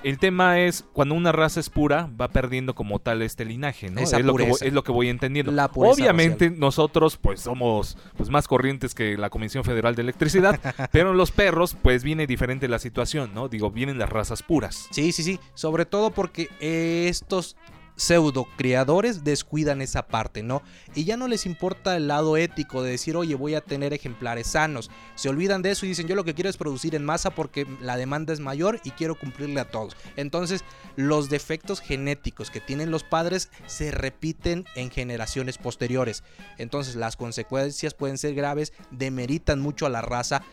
el 0.03 0.17
tema 0.17 0.59
es 0.59 0.85
cuando 0.93 1.15
una 1.15 1.31
raza 1.31 1.59
es 1.59 1.69
pura, 1.69 2.09
va 2.19 2.29
perdiendo 2.29 2.75
como 2.75 2.99
tal 2.99 3.21
este 3.21 3.45
linaje, 3.45 3.89
¿no? 3.89 4.01
Esa 4.01 4.17
es, 4.17 4.25
lo 4.25 4.35
que 4.35 4.49
voy, 4.49 4.57
es 4.61 4.73
lo 4.73 4.83
que 4.83 4.91
voy 4.91 5.09
entendiendo. 5.09 5.51
La 5.51 5.65
Obviamente 5.73 6.49
nosotros 6.49 7.17
pues 7.17 7.41
somos 7.41 7.97
pues 8.17 8.29
más 8.29 8.47
corrientes 8.47 8.95
que 8.95 9.17
la 9.17 9.29
Comisión 9.29 9.63
Federal 9.63 9.95
de 9.95 10.01
Electricidad, 10.01 10.59
pero 10.91 11.11
en 11.11 11.17
los 11.17 11.31
perros 11.31 11.75
pues 11.81 12.03
viene 12.03 12.27
diferente 12.27 12.67
la 12.67 12.79
situación, 12.79 13.31
¿no? 13.33 13.47
Digo, 13.47 13.71
vienen 13.71 13.99
las 13.99 14.09
razas 14.09 14.43
puras. 14.43 14.87
Sí, 14.91 15.11
sí, 15.11 15.23
sí. 15.23 15.39
Sobre 15.53 15.85
todo 15.85 16.11
porque 16.11 16.49
estos 16.59 17.55
pseudo 17.95 18.47
criadores 18.57 19.23
descuidan 19.23 19.81
esa 19.81 20.07
parte, 20.07 20.43
¿no? 20.43 20.61
Y 20.95 21.03
ya 21.03 21.17
no 21.17 21.27
les 21.27 21.45
importa 21.45 21.95
el 21.95 22.07
lado 22.07 22.37
ético 22.37 22.83
de 22.83 22.91
decir, 22.91 23.15
oye, 23.15 23.35
voy 23.35 23.55
a 23.55 23.61
tener 23.61 23.93
ejemplares 23.93 24.47
sanos. 24.47 24.89
Se 25.15 25.29
olvidan 25.29 25.61
de 25.61 25.71
eso 25.71 25.85
y 25.85 25.89
dicen, 25.89 26.07
yo 26.07 26.15
lo 26.15 26.23
que 26.23 26.33
quiero 26.33 26.49
es 26.49 26.57
producir 26.57 26.95
en 26.95 27.05
masa 27.05 27.31
porque 27.31 27.67
la 27.81 27.97
demanda 27.97 28.33
es 28.33 28.39
mayor 28.39 28.79
y 28.83 28.91
quiero 28.91 29.15
cumplirle 29.15 29.59
a 29.59 29.69
todos. 29.69 29.95
Entonces, 30.15 30.63
los 30.95 31.29
defectos 31.29 31.79
genéticos 31.79 32.49
que 32.49 32.61
tienen 32.61 32.91
los 32.91 33.03
padres 33.03 33.49
se 33.65 33.91
repiten 33.91 34.65
en 34.75 34.89
generaciones 34.89 35.57
posteriores. 35.57 36.23
Entonces, 36.57 36.95
las 36.95 37.15
consecuencias 37.15 37.93
pueden 37.93 38.17
ser 38.17 38.33
graves, 38.33 38.73
demeritan 38.91 39.59
mucho 39.59 39.85
a 39.85 39.89
la 39.89 40.01
raza. 40.01 40.43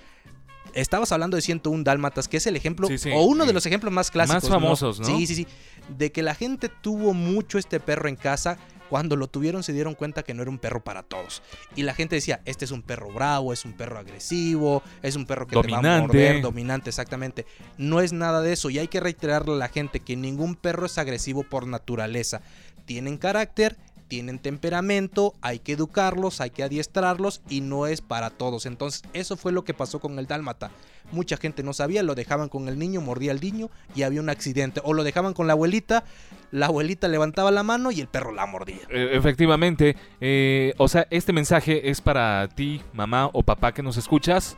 Estabas 0.74 1.12
hablando 1.12 1.36
de 1.36 1.42
101 1.42 1.84
Dálmatas, 1.84 2.28
que 2.28 2.36
es 2.38 2.46
el 2.46 2.56
ejemplo, 2.56 2.88
Sí, 2.88 2.98
sí. 2.98 3.10
o 3.14 3.22
uno 3.22 3.46
de 3.46 3.52
los 3.52 3.64
ejemplos 3.66 3.92
más 3.92 4.10
clásicos. 4.10 4.44
Más 4.44 4.50
famosos, 4.50 5.00
¿no? 5.00 5.06
Sí, 5.06 5.26
sí, 5.26 5.34
sí. 5.34 5.46
De 5.96 6.12
que 6.12 6.22
la 6.22 6.34
gente 6.34 6.68
tuvo 6.68 7.14
mucho 7.14 7.58
este 7.58 7.80
perro 7.80 8.08
en 8.08 8.16
casa. 8.16 8.58
Cuando 8.88 9.16
lo 9.16 9.26
tuvieron 9.26 9.62
se 9.62 9.74
dieron 9.74 9.94
cuenta 9.94 10.22
que 10.22 10.32
no 10.32 10.40
era 10.40 10.50
un 10.50 10.56
perro 10.56 10.82
para 10.82 11.02
todos. 11.02 11.42
Y 11.76 11.82
la 11.82 11.92
gente 11.92 12.14
decía, 12.16 12.40
este 12.46 12.64
es 12.64 12.70
un 12.70 12.80
perro 12.80 13.10
bravo, 13.12 13.52
es 13.52 13.66
un 13.66 13.74
perro 13.74 13.98
agresivo, 13.98 14.82
es 15.02 15.14
un 15.14 15.26
perro 15.26 15.46
que 15.46 15.50
te 15.50 15.56
va 15.56 15.60
a 15.60 15.82
Dominante. 15.82 16.00
morder, 16.06 16.40
dominante, 16.40 16.88
exactamente. 16.88 17.44
No 17.76 18.00
es 18.00 18.14
nada 18.14 18.40
de 18.40 18.54
eso. 18.54 18.70
Y 18.70 18.78
hay 18.78 18.88
que 18.88 19.00
reiterarle 19.00 19.52
a 19.52 19.58
la 19.58 19.68
gente 19.68 20.00
que 20.00 20.16
ningún 20.16 20.54
perro 20.56 20.86
es 20.86 20.96
agresivo 20.96 21.42
por 21.42 21.66
naturaleza. 21.66 22.40
Tienen 22.86 23.18
carácter 23.18 23.76
tienen 24.08 24.38
temperamento, 24.38 25.34
hay 25.40 25.58
que 25.58 25.72
educarlos, 25.72 26.40
hay 26.40 26.50
que 26.50 26.64
adiestrarlos 26.64 27.42
y 27.48 27.60
no 27.60 27.86
es 27.86 28.00
para 28.00 28.30
todos. 28.30 28.66
Entonces, 28.66 29.02
eso 29.12 29.36
fue 29.36 29.52
lo 29.52 29.64
que 29.64 29.74
pasó 29.74 30.00
con 30.00 30.18
el 30.18 30.26
dálmata. 30.26 30.70
Mucha 31.12 31.36
gente 31.36 31.62
no 31.62 31.72
sabía, 31.72 32.02
lo 32.02 32.14
dejaban 32.14 32.48
con 32.48 32.68
el 32.68 32.78
niño, 32.78 33.00
mordía 33.00 33.32
al 33.32 33.40
niño 33.40 33.70
y 33.94 34.02
había 34.02 34.20
un 34.20 34.28
accidente. 34.28 34.80
O 34.84 34.92
lo 34.92 35.04
dejaban 35.04 35.32
con 35.32 35.46
la 35.46 35.52
abuelita, 35.52 36.04
la 36.50 36.66
abuelita 36.66 37.08
levantaba 37.08 37.50
la 37.50 37.62
mano 37.62 37.90
y 37.90 38.00
el 38.00 38.08
perro 38.08 38.32
la 38.32 38.46
mordía. 38.46 38.80
Eh, 38.90 39.10
efectivamente, 39.12 39.96
eh, 40.20 40.74
o 40.78 40.88
sea, 40.88 41.06
este 41.10 41.32
mensaje 41.32 41.90
es 41.90 42.00
para 42.00 42.48
ti, 42.48 42.82
mamá 42.92 43.30
o 43.32 43.42
papá 43.42 43.72
que 43.72 43.82
nos 43.82 43.96
escuchas. 43.96 44.56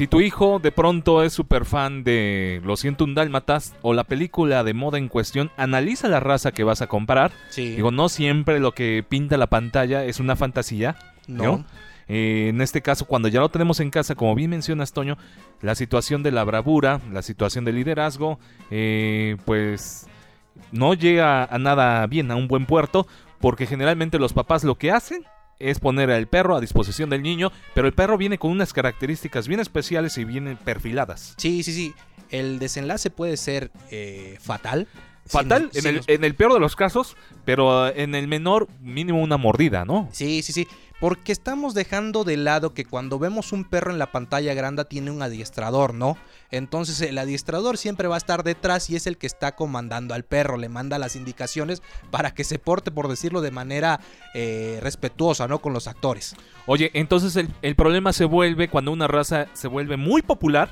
Si 0.00 0.06
tu 0.06 0.22
hijo 0.22 0.60
de 0.60 0.72
pronto 0.72 1.22
es 1.22 1.34
súper 1.34 1.66
fan 1.66 2.04
de 2.04 2.62
Lo 2.64 2.78
siento 2.78 3.04
un 3.04 3.14
dálmatas 3.14 3.74
o 3.82 3.92
la 3.92 4.04
película 4.04 4.64
de 4.64 4.72
moda 4.72 4.96
en 4.96 5.08
cuestión, 5.08 5.50
analiza 5.58 6.08
la 6.08 6.20
raza 6.20 6.52
que 6.52 6.64
vas 6.64 6.80
a 6.80 6.86
comprar. 6.86 7.32
Sí. 7.50 7.76
Digo, 7.76 7.90
no 7.90 8.08
siempre 8.08 8.60
lo 8.60 8.72
que 8.72 9.04
pinta 9.06 9.36
la 9.36 9.48
pantalla 9.48 10.06
es 10.06 10.18
una 10.18 10.36
fantasía. 10.36 10.96
no. 11.26 11.44
¿no? 11.44 11.64
Eh, 12.08 12.46
en 12.48 12.62
este 12.62 12.80
caso, 12.80 13.04
cuando 13.04 13.28
ya 13.28 13.40
lo 13.40 13.50
tenemos 13.50 13.78
en 13.80 13.90
casa, 13.90 14.14
como 14.14 14.34
bien 14.34 14.48
mencionas, 14.48 14.94
Toño, 14.94 15.18
la 15.60 15.74
situación 15.74 16.22
de 16.22 16.30
la 16.30 16.44
bravura, 16.44 17.02
la 17.12 17.20
situación 17.20 17.66
del 17.66 17.74
liderazgo, 17.74 18.38
eh, 18.70 19.36
pues 19.44 20.06
no 20.72 20.94
llega 20.94 21.44
a 21.44 21.58
nada 21.58 22.06
bien, 22.06 22.30
a 22.30 22.36
un 22.36 22.48
buen 22.48 22.64
puerto, 22.64 23.06
porque 23.38 23.66
generalmente 23.66 24.18
los 24.18 24.32
papás 24.32 24.64
lo 24.64 24.76
que 24.76 24.92
hacen 24.92 25.26
es 25.60 25.78
poner 25.78 26.10
al 26.10 26.26
perro 26.26 26.56
a 26.56 26.60
disposición 26.60 27.10
del 27.10 27.22
niño, 27.22 27.52
pero 27.74 27.86
el 27.86 27.94
perro 27.94 28.18
viene 28.18 28.38
con 28.38 28.50
unas 28.50 28.72
características 28.72 29.46
bien 29.46 29.60
especiales 29.60 30.18
y 30.18 30.24
bien 30.24 30.58
perfiladas. 30.64 31.34
Sí, 31.36 31.62
sí, 31.62 31.72
sí. 31.72 31.94
El 32.30 32.58
desenlace 32.58 33.10
puede 33.10 33.36
ser 33.36 33.70
eh, 33.90 34.38
fatal. 34.40 34.88
Si 35.24 35.30
Fatal 35.32 35.70
en, 35.74 35.82
si 35.82 35.88
el, 35.88 35.96
nos- 35.96 36.08
en 36.08 36.24
el 36.24 36.34
peor 36.34 36.52
de 36.54 36.60
los 36.60 36.74
casos, 36.76 37.16
pero 37.44 37.88
eh, 37.88 38.02
en 38.02 38.14
el 38.14 38.26
menor 38.28 38.68
mínimo 38.80 39.20
una 39.22 39.36
mordida, 39.36 39.84
¿no? 39.84 40.08
Sí, 40.12 40.42
sí, 40.42 40.52
sí. 40.52 40.66
Porque 40.98 41.32
estamos 41.32 41.72
dejando 41.72 42.24
de 42.24 42.36
lado 42.36 42.74
que 42.74 42.84
cuando 42.84 43.18
vemos 43.18 43.52
un 43.52 43.64
perro 43.64 43.90
en 43.90 43.98
la 43.98 44.12
pantalla 44.12 44.52
grande 44.52 44.84
tiene 44.84 45.10
un 45.10 45.22
adiestrador, 45.22 45.94
¿no? 45.94 46.18
Entonces 46.50 47.00
el 47.00 47.16
adiestrador 47.16 47.78
siempre 47.78 48.06
va 48.06 48.16
a 48.16 48.18
estar 48.18 48.42
detrás 48.42 48.90
y 48.90 48.96
es 48.96 49.06
el 49.06 49.16
que 49.16 49.26
está 49.26 49.54
comandando 49.56 50.12
al 50.12 50.24
perro, 50.24 50.58
le 50.58 50.68
manda 50.68 50.98
las 50.98 51.16
indicaciones 51.16 51.80
para 52.10 52.34
que 52.34 52.44
se 52.44 52.58
porte, 52.58 52.90
por 52.90 53.08
decirlo 53.08 53.40
de 53.40 53.50
manera 53.50 54.00
eh, 54.34 54.78
respetuosa, 54.82 55.48
¿no? 55.48 55.60
Con 55.60 55.72
los 55.72 55.86
actores. 55.88 56.34
Oye, 56.66 56.90
entonces 56.92 57.34
el, 57.36 57.48
el 57.62 57.76
problema 57.76 58.12
se 58.12 58.26
vuelve 58.26 58.68
cuando 58.68 58.92
una 58.92 59.06
raza 59.06 59.46
se 59.54 59.68
vuelve 59.68 59.96
muy 59.96 60.20
popular, 60.20 60.70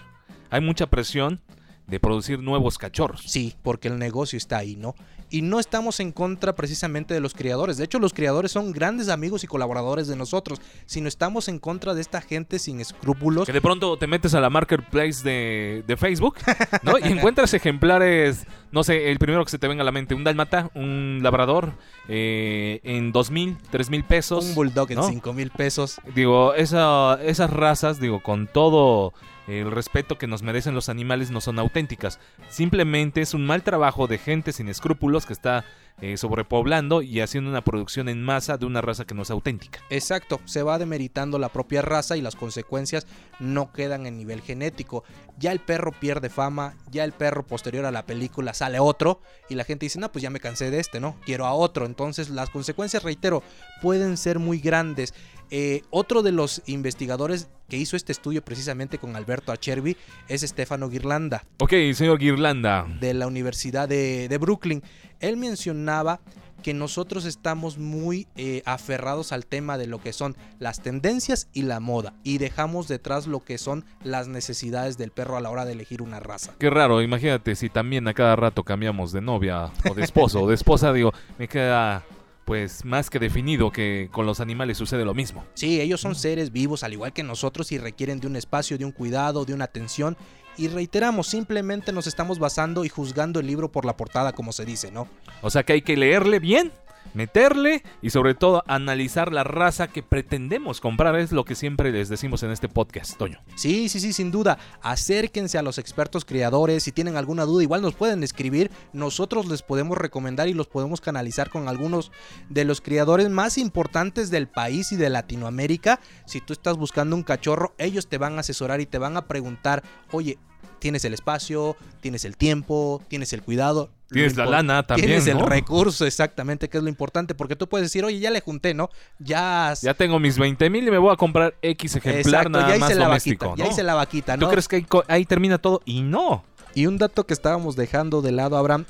hay 0.51 0.61
mucha 0.61 0.89
presión 0.89 1.41
de 1.89 1.99
producir 1.99 2.39
nuevos 2.41 2.79
cachorros. 2.79 3.23
Sí, 3.27 3.55
porque 3.63 3.89
el 3.89 3.99
negocio 3.99 4.37
está 4.37 4.59
ahí, 4.59 4.77
¿no? 4.77 4.95
Y 5.31 5.43
no 5.43 5.61
estamos 5.61 6.01
en 6.01 6.11
contra 6.13 6.55
precisamente 6.55 7.13
de 7.13 7.21
los 7.21 7.35
criadores. 7.35 7.77
De 7.77 7.85
hecho, 7.85 7.99
los 7.99 8.15
criadores 8.15 8.51
son 8.51 8.73
grandes 8.73 9.11
amigos 9.11 9.45
y 9.45 9.47
colaboradores 9.47 10.07
de 10.07 10.17
nosotros, 10.17 10.59
sino 10.87 11.07
estamos 11.07 11.49
en 11.49 11.59
contra 11.59 11.93
de 11.93 12.01
esta 12.01 12.23
gente 12.23 12.59
sin 12.59 12.81
escrúpulos. 12.81 13.45
Que 13.45 13.53
de 13.53 13.61
pronto 13.61 13.99
te 13.99 14.07
metes 14.07 14.33
a 14.35 14.41
la 14.41 14.49
marketplace 14.49 15.23
de, 15.23 15.85
de 15.87 15.97
Facebook, 15.99 16.37
¿no? 16.83 16.99
Y 16.99 17.03
encuentras 17.13 17.53
ejemplares, 17.53 18.47
no 18.73 18.85
sé, 18.85 19.11
el 19.11 19.19
primero 19.19 19.45
que 19.45 19.51
se 19.51 19.59
te 19.59 19.69
venga 19.69 19.83
a 19.83 19.85
la 19.85 19.93
mente, 19.93 20.15
un 20.15 20.25
dálmata, 20.25 20.71
un 20.75 21.21
labrador, 21.23 21.75
eh, 22.09 22.81
en 22.85 23.13
dos 23.13 23.31
mil, 23.31 23.59
tres 23.71 23.91
mil 23.91 24.05
pesos. 24.05 24.47
Un 24.47 24.55
bulldog 24.55 24.91
en. 24.93 25.03
5 25.03 25.33
mil 25.35 25.51
pesos. 25.51 26.01
Digo, 26.15 26.55
esa- 26.55 27.19
esas 27.23 27.51
razas, 27.51 28.01
digo, 28.01 28.23
con 28.23 28.47
todo 28.47 29.13
el 29.49 29.71
respeto 29.71 30.19
que 30.19 30.27
nos 30.27 30.43
merecen 30.43 30.75
los 30.75 30.89
animales, 30.89 31.31
no 31.31 31.41
son 31.41 31.59
auténticas. 31.59 32.21
Simplemente 32.51 33.23
es 33.23 33.35
un 33.35 33.47
mal 33.47 33.63
trabajo 33.63 34.07
de 34.07 34.19
gente 34.19 34.53
sin 34.53 34.69
escrúpulos 34.69 35.25
que 35.25 35.33
está 35.33 35.65
eh, 36.01 36.17
sobrepoblando 36.17 37.03
y 37.03 37.21
haciendo 37.21 37.51
una 37.51 37.65
producción 37.65 38.09
en 38.09 38.23
masa 38.23 38.57
de 38.57 38.67
una 38.67 38.81
raza 38.81 39.05
que 39.05 39.15
no 39.15 39.23
es 39.23 39.33
auténtica. 39.33 39.81
Exacto, 39.91 40.41
se 40.45 40.63
va 40.63 40.79
demeritando 40.79 41.41
la 41.41 41.49
propia 41.49 41.83
raza 41.83 42.17
y 42.17 42.21
las 42.21 42.37
consecuencias 42.37 43.07
no 43.41 43.73
quedan 43.73 44.07
en 44.07 44.17
nivel 44.17 44.41
genético. 44.41 45.03
Ya 45.39 45.51
el 45.51 45.59
perro 45.59 45.91
pierde 45.91 46.29
fama, 46.29 46.77
ya 46.89 47.03
el 47.03 47.11
perro 47.11 47.45
posterior 47.45 47.85
a 47.85 47.91
la 47.91 48.07
película 48.07 48.55
sale 48.55 48.79
otro 48.79 49.21
y 49.49 49.57
la 49.57 49.65
gente 49.65 49.87
dice, 49.87 49.99
no, 49.99 50.13
pues 50.13 50.23
ya 50.23 50.31
me 50.31 50.39
cansé 50.39 50.71
de 50.71 50.79
este, 50.79 51.01
¿no? 51.01 51.17
Quiero 51.25 51.47
a 51.47 51.53
otro. 51.53 51.85
Entonces 51.85 52.31
las 52.31 52.51
consecuencias, 52.51 53.03
reitero, 53.03 53.43
pueden 53.83 54.19
ser 54.19 54.39
muy 54.39 54.61
grandes. 54.61 55.15
Eh, 55.51 55.83
otro 55.91 56.23
de 56.23 56.33
los 56.33 56.63
investigadores 56.67 57.49
que 57.69 57.77
hizo 57.77 57.97
este 57.97 58.13
estudio 58.13 58.45
precisamente 58.45 58.99
con 58.99 59.17
Alberto 59.17 59.53
Achervi 59.53 59.97
es 60.29 60.43
Stefano 60.43 60.91
Girlanda 60.91 61.45
Ok, 61.59 61.73
señor 61.95 62.19
Guirlanda. 62.19 62.87
de 63.01 63.15
la 63.15 63.27
Universidad 63.27 63.89
de, 63.89 64.29
de 64.29 64.39
Brooklyn. 64.39 64.83
Él 65.21 65.37
mencionaba 65.37 66.21
que 66.63 66.75
nosotros 66.75 67.25
estamos 67.25 67.79
muy 67.79 68.27
eh, 68.37 68.63
aferrados 68.67 69.31
al 69.33 69.47
tema 69.47 69.79
de 69.79 69.87
lo 69.87 70.01
que 70.03 70.13
son 70.13 70.37
las 70.59 70.83
tendencias 70.83 71.49
y 71.53 71.63
la 71.63 71.79
moda 71.79 72.15
y 72.25 72.39
dejamos 72.39 72.89
detrás 72.89 73.29
lo 73.29 73.45
que 73.45 73.59
son 73.59 73.85
las 74.03 74.27
necesidades 74.27 74.99
del 74.99 75.13
perro 75.13 75.37
a 75.37 75.41
la 75.41 75.51
hora 75.51 75.65
de 75.65 75.73
elegir 75.73 76.03
una 76.03 76.19
raza. 76.19 76.55
Qué 76.59 76.69
raro, 76.69 77.01
imagínate 77.01 77.55
si 77.55 77.69
también 77.69 78.09
a 78.09 78.15
cada 78.15 78.35
rato 78.35 78.65
cambiamos 78.65 79.13
de 79.13 79.21
novia 79.21 79.71
o 79.89 79.95
de 79.95 80.03
esposo 80.03 80.43
o 80.43 80.49
de 80.49 80.57
esposa, 80.57 80.93
digo, 80.93 81.13
me 81.39 81.47
queda 81.47 82.05
pues 82.49 82.83
más 82.87 83.11
que 83.11 83.19
definido 83.19 83.71
que 83.71 84.09
con 84.11 84.25
los 84.25 84.41
animales 84.41 84.79
sucede 84.79 85.05
lo 85.05 85.13
mismo. 85.13 85.45
Sí, 85.53 85.83
ellos 85.83 86.01
son 86.01 86.15
seres 86.15 86.51
vivos 86.51 86.83
al 86.83 86.95
igual 86.95 87.13
que 87.13 87.23
nosotros 87.23 87.71
y 87.73 87.77
requieren 87.77 88.21
de 88.21 88.27
un 88.27 88.37
espacio, 88.37 88.79
de 88.79 88.87
un 88.87 88.91
cuidado, 88.91 89.45
de 89.45 89.53
una 89.53 89.67
atención. 89.67 90.17
Y 90.57 90.69
reiteramos, 90.69 91.27
simplemente 91.27 91.93
nos 91.93 92.07
estamos 92.07 92.39
basando 92.39 92.87
y 92.87 92.89
juzgando 92.89 93.39
el 93.39 93.47
libro 93.47 93.71
por 93.71 93.85
la 93.85 93.99
portada, 93.99 94.33
como 94.33 94.53
se 94.53 94.65
dice, 94.65 94.91
¿no? 94.91 95.09
O 95.43 95.51
sea 95.51 95.63
que 95.63 95.75
hay 95.75 95.83
que 95.83 95.99
leerle 95.99 96.39
bien, 96.39 96.73
meterle 97.15 97.83
y 98.03 98.11
sobre 98.11 98.35
todo 98.35 98.63
analizar 98.67 99.33
la 99.33 99.45
raza 99.45 99.89
que 99.89 100.03
pretendemos 100.03 100.81
comprar. 100.81 101.17
Es 101.17 101.33
lo 101.33 101.45
que 101.45 101.55
siempre 101.55 101.93
les 101.93 102.09
decimos 102.09 102.43
en 102.43 102.51
este 102.51 102.69
podcast, 102.69 103.17
Toño. 103.17 103.41
Sí, 103.57 103.89
sí, 103.89 104.01
sí, 104.01 104.13
sin 104.13 104.31
duda. 104.31 104.59
Acérquense 104.83 105.59
a 105.59 105.63
los 105.63 105.79
expertos 105.79 106.25
criadores. 106.25 106.83
Si 106.83 106.93
tienen 106.93 107.17
alguna 107.17 107.45
duda, 107.45 107.63
igual 107.63 107.83
nos 107.83 107.95
pueden 107.95 108.23
escribir. 108.23 108.71
Nosotros 108.93 109.47
les 109.47 109.63
podemos 109.63 109.99
recomendar 109.99 110.49
y 110.49 110.55
los 110.55 110.69
podemos 110.69 111.01
canalizar 111.01 111.51
con 111.51 111.69
algunos 111.69 112.13
de 112.49 112.65
los 112.65 112.81
criadores 112.81 113.29
más 113.29 113.59
importantes 113.59 114.31
del 114.31 114.49
país 114.49 114.93
y 114.93 114.97
de 114.97 115.11
Latinoamérica. 115.11 116.01
Si 116.27 116.41
tú 116.41 116.53
estás 116.53 116.77
buscando 116.77 117.17
un 117.17 117.23
cachorro, 117.23 117.75
ellos 117.79 118.09
te 118.09 118.19
van 118.19 118.37
a 118.37 118.41
asesorar 118.41 118.81
y 118.81 118.87
te 118.87 118.99
van 118.99 119.17
a 119.17 119.27
preguntar, 119.27 119.83
oye, 120.13 120.39
¿tienes 120.79 121.05
el 121.05 121.15
espacio? 121.15 121.77
¿Tienes 122.01 122.25
el 122.25 122.37
tiempo? 122.37 123.03
¿Tienes 123.09 123.33
el 123.33 123.43
cuidado? 123.43 123.91
Tienes 124.11 124.37
la 124.37 124.47
lana 124.47 124.83
también, 124.87 125.07
Tienes 125.09 125.27
el 125.27 125.39
recurso, 125.39 126.07
exactamente, 126.07 126.69
que 126.71 126.79
es 126.79 126.83
lo 126.83 126.89
importante. 126.89 127.35
Porque 127.35 127.57
tú 127.57 127.69
puedes 127.69 127.85
decir, 127.87 128.05
oye, 128.05 128.19
ya 128.19 128.31
le 128.31 128.41
junté, 128.41 128.73
¿no? 128.73 128.89
Ya... 129.19 129.75
Ya 129.83 129.93
tengo 129.95 130.19
mis 130.19 130.39
20 130.39 130.71
mil 130.71 130.89
y 130.89 130.91
me 130.91 130.97
voy 130.99 131.13
a 131.13 131.17
comprar 131.17 131.55
X 131.61 131.97
ejemplar 131.97 132.21
Exacto, 132.47 132.49
nada 132.51 132.73
ya 132.75 132.79
más 132.79 132.91
hice 132.91 132.99
la 132.99 133.05
doméstico. 133.07 133.49
vaquita, 133.51 133.65
ya 133.67 133.71
hice 133.73 133.83
la 133.83 133.95
vaquita, 133.95 134.35
¿Tú 134.39 134.47
¿no? 134.47 134.51
crees 134.51 134.67
que 134.69 134.77
ahí, 134.77 134.87
ahí 135.09 135.25
termina 135.27 135.59
todo? 135.59 135.83
Y 135.85 136.01
no. 136.01 136.43
Y 136.75 136.87
un 136.87 136.97
dato 136.97 137.27
que 137.27 137.35
estábamos 137.35 137.77
dejando 137.77 138.23
de 138.23 138.33
lado, 138.33 138.57
Abraham, 138.57 138.87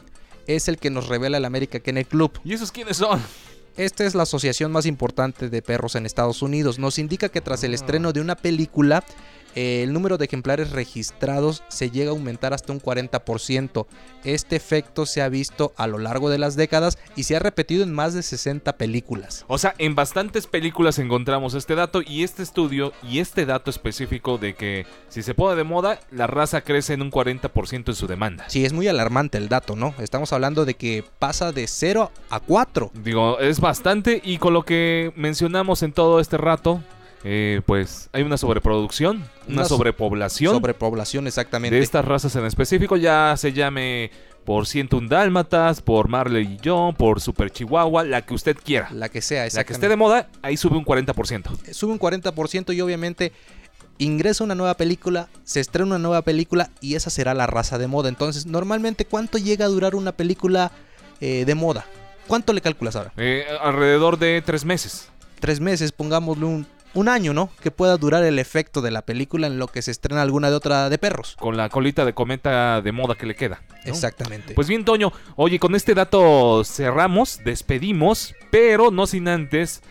es 0.46 0.68
el 0.68 0.78
que 0.78 0.90
nos 0.90 1.08
revela 1.08 1.38
el 1.38 1.44
American 1.44 1.80
Kennel 1.80 2.06
Club. 2.06 2.38
¿Y 2.44 2.52
esos 2.54 2.70
quiénes 2.70 2.98
son? 2.98 3.20
Esta 3.76 4.04
es 4.04 4.14
la 4.14 4.24
asociación 4.24 4.72
más 4.72 4.86
importante 4.86 5.48
de 5.48 5.62
perros 5.62 5.94
en 5.94 6.04
Estados 6.06 6.42
Unidos. 6.42 6.78
Nos 6.80 6.98
indica 6.98 7.28
que 7.28 7.40
tras 7.40 7.62
el 7.64 7.72
Ah. 7.72 7.74
estreno 7.76 8.12
de 8.12 8.20
una 8.20 8.34
película, 8.36 9.04
eh, 9.54 9.82
el 9.82 9.92
número 9.92 10.18
de 10.18 10.26
ejemplares 10.26 10.70
registrados 10.70 11.62
se 11.68 11.90
llega 11.90 12.10
a 12.10 12.14
aumentar 12.14 12.54
hasta 12.54 12.72
un 12.72 12.80
40%. 12.80 13.86
Este 14.24 14.56
efecto 14.56 15.06
se 15.06 15.22
ha 15.22 15.28
visto 15.28 15.72
a 15.76 15.86
lo 15.86 15.98
largo 15.98 16.30
de 16.30 16.38
las 16.38 16.56
décadas 16.56 16.98
y 17.16 17.24
se 17.24 17.36
ha 17.36 17.38
repetido 17.38 17.82
en 17.82 17.92
más 17.92 18.14
de 18.14 18.22
60 18.22 18.76
películas. 18.76 19.44
O 19.48 19.58
sea, 19.58 19.74
en 19.78 19.94
bastantes 19.94 20.46
películas 20.46 20.98
encontramos 20.98 21.54
este 21.54 21.74
dato 21.74 22.02
y 22.02 22.24
este 22.24 22.42
estudio 22.42 22.92
y 23.02 23.20
este 23.20 23.46
dato 23.46 23.70
específico 23.70 24.38
de 24.38 24.54
que 24.54 24.86
si 25.08 25.22
se 25.22 25.34
pone 25.34 25.56
de 25.56 25.64
moda, 25.64 26.00
la 26.10 26.26
raza 26.26 26.60
crece 26.62 26.94
en 26.94 27.02
un 27.02 27.10
40% 27.10 27.88
en 27.88 27.94
su 27.94 28.06
demanda. 28.06 28.48
Sí, 28.48 28.64
es 28.64 28.72
muy 28.72 28.88
alarmante 28.88 29.38
el 29.38 29.48
dato, 29.48 29.76
¿no? 29.76 29.94
Estamos 29.98 30.32
hablando 30.32 30.64
de 30.64 30.74
que 30.74 31.04
pasa 31.18 31.52
de 31.52 31.66
0 31.66 32.10
a 32.30 32.40
4. 32.40 32.92
Digo, 33.02 33.38
es 33.38 33.60
bastante 33.60 34.20
y 34.24 34.38
con 34.38 34.54
lo 34.54 34.64
que 34.64 35.12
mencionamos 35.16 35.82
en 35.82 35.92
todo 35.92 36.20
este 36.20 36.36
rato, 36.36 36.82
eh, 37.24 37.60
pues 37.66 38.08
hay 38.12 38.22
una 38.22 38.36
sobreproducción, 38.36 39.24
una, 39.46 39.54
Una 39.60 39.64
so- 39.64 39.76
sobrepoblación 39.76 40.54
Sobrepoblación, 40.54 41.26
exactamente. 41.26 41.76
de 41.76 41.82
estas 41.82 42.04
razas 42.04 42.34
en 42.36 42.44
específico, 42.46 42.96
ya 42.96 43.34
se 43.36 43.52
llame 43.52 44.10
por 44.44 44.66
101 44.66 45.08
Dálmatas, 45.08 45.82
por 45.82 46.08
Marley 46.08 46.54
y 46.54 46.56
yo, 46.62 46.94
por 46.96 47.20
Super 47.20 47.50
Chihuahua, 47.50 48.04
la 48.04 48.22
que 48.22 48.32
usted 48.34 48.56
quiera. 48.56 48.88
La 48.92 49.08
que 49.10 49.20
sea, 49.20 49.40
La 49.40 49.42
que 49.42 49.46
exactamente. 49.48 49.74
esté 49.74 49.88
de 49.88 49.96
moda, 49.96 50.28
ahí 50.42 50.56
sube 50.56 50.76
un 50.76 50.84
40%. 50.86 51.72
sube 51.72 51.92
un 51.92 51.98
40% 51.98 52.74
y 52.74 52.80
obviamente 52.80 53.32
ingresa 53.98 54.44
una 54.44 54.54
nueva 54.54 54.74
película, 54.74 55.28
se 55.44 55.60
estrena 55.60 55.86
una 55.88 55.98
nueva 55.98 56.22
película 56.22 56.70
y 56.80 56.94
esa 56.94 57.10
será 57.10 57.34
la 57.34 57.46
raza 57.46 57.76
de 57.78 57.88
moda. 57.88 58.08
Entonces, 58.08 58.46
normalmente, 58.46 59.04
¿cuánto 59.04 59.38
llega 59.38 59.64
a 59.66 59.68
durar 59.68 59.94
una 59.94 60.12
película 60.12 60.70
eh, 61.20 61.44
de 61.44 61.54
moda? 61.54 61.84
¿Cuánto 62.26 62.52
le 62.52 62.60
calculas 62.60 62.94
ahora? 62.96 63.12
Eh, 63.16 63.44
alrededor 63.60 64.18
de 64.18 64.40
tres 64.40 64.64
meses. 64.64 65.08
Tres 65.40 65.60
meses, 65.60 65.92
pongámosle 65.92 66.44
un 66.46 66.66
un 66.94 67.08
año, 67.08 67.32
¿no? 67.34 67.50
Que 67.62 67.70
pueda 67.70 67.96
durar 67.96 68.24
el 68.24 68.38
efecto 68.38 68.80
de 68.80 68.90
la 68.90 69.02
película 69.02 69.46
en 69.46 69.58
lo 69.58 69.68
que 69.68 69.82
se 69.82 69.90
estrena 69.90 70.22
alguna 70.22 70.50
de 70.50 70.56
otra 70.56 70.88
de 70.90 70.98
perros. 70.98 71.36
Con 71.38 71.56
la 71.56 71.68
colita 71.68 72.04
de 72.04 72.14
cometa 72.14 72.80
de 72.80 72.92
moda 72.92 73.14
que 73.14 73.26
le 73.26 73.34
queda. 73.36 73.62
¿no? 73.70 73.90
Exactamente. 73.90 74.54
Pues 74.54 74.68
bien, 74.68 74.84
Toño, 74.84 75.12
oye, 75.36 75.58
con 75.58 75.74
este 75.74 75.94
dato 75.94 76.62
cerramos, 76.64 77.40
despedimos, 77.44 78.34
pero 78.50 78.90
no 78.90 79.06
sin 79.06 79.28
antes. 79.28 79.82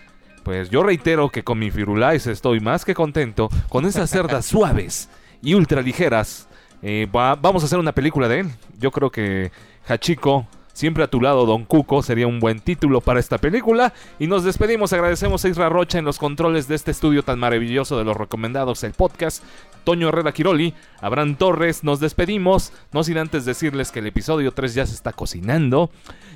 Pues 0.43 0.69
yo 0.69 0.81
reitero 0.83 1.29
que 1.29 1.43
con 1.43 1.60
mi 1.60 1.71
Firulais 1.71 2.25
estoy 2.27 2.60
más 2.62 2.86
que 2.86 2.93
contento 2.93 3.49
con 3.69 3.86
esas 3.86 4.10
cerdas 4.10 4.45
suaves 4.47 5.10
y 5.41 5.53
ultra 5.53 5.81
ligeras. 5.81 6.47
Eh, 6.81 7.07
va- 7.13 7.36
vamos 7.36 7.63
a 7.63 7.65
hacer 7.65 7.79
una 7.79 7.91
película 7.91 8.27
de 8.27 8.39
él. 8.41 8.51
Yo 8.79 8.91
creo 8.91 9.10
que 9.12 9.51
Hachiko, 9.88 10.47
siempre 10.77 11.03
a 11.03 11.07
tu 11.07 11.19
lado, 11.19 11.47
Don 11.47 11.65
Cuco, 11.65 12.03
sería 12.03 12.27
un 12.27 12.39
buen 12.39 12.59
título 12.59 13.01
para 13.01 13.19
esta 13.19 13.39
película. 13.39 13.93
Y 14.19 14.27
nos 14.27 14.43
despedimos, 14.43 14.93
agradecemos 14.93 15.43
a 15.43 15.49
Isra 15.49 15.69
Rocha 15.69 15.97
en 15.97 16.05
los 16.05 16.19
controles 16.19 16.67
de 16.67 16.75
este 16.75 16.91
estudio 16.91 17.23
tan 17.23 17.39
maravilloso 17.39 17.97
de 17.97 18.03
los 18.05 18.15
recomendados, 18.15 18.83
el 18.83 18.93
podcast. 18.93 19.43
Toño 19.83 20.09
Herrera 20.09 20.33
Quiroli, 20.33 20.75
Abraham 21.01 21.35
Torres, 21.35 21.83
nos 21.83 21.99
despedimos, 21.99 22.73
no 22.91 23.03
sin 23.03 23.17
antes 23.17 23.43
decirles 23.45 23.91
que 23.91 23.99
el 23.99 24.07
episodio 24.07 24.51
3 24.51 24.75
ya 24.75 24.85
se 24.85 24.93
está 24.93 25.13
cocinando, 25.13 25.89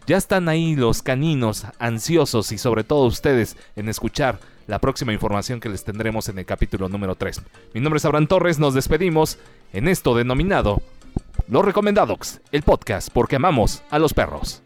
ya 0.07 0.17
están 0.17 0.49
ahí 0.49 0.75
los 0.75 1.03
caninos 1.03 1.67
ansiosos 1.77 2.51
y 2.51 2.57
sobre 2.57 2.83
todo 2.83 3.05
ustedes 3.05 3.57
en 3.75 3.89
escuchar 3.89 4.39
la 4.65 4.79
próxima 4.79 5.13
información 5.13 5.59
que 5.59 5.69
les 5.69 5.83
tendremos 5.83 6.29
en 6.29 6.39
el 6.39 6.45
capítulo 6.45 6.89
número 6.89 7.15
3. 7.15 7.41
Mi 7.73 7.81
nombre 7.81 7.97
es 7.97 8.05
Abraham 8.05 8.27
Torres, 8.27 8.57
nos 8.57 8.73
despedimos 8.73 9.37
en 9.73 9.87
esto 9.87 10.15
denominado 10.15 10.81
los 11.51 11.65
Recomendados, 11.65 12.39
el 12.53 12.61
podcast 12.61 13.09
porque 13.11 13.35
amamos 13.35 13.83
a 13.91 13.99
los 13.99 14.13
perros. 14.13 14.63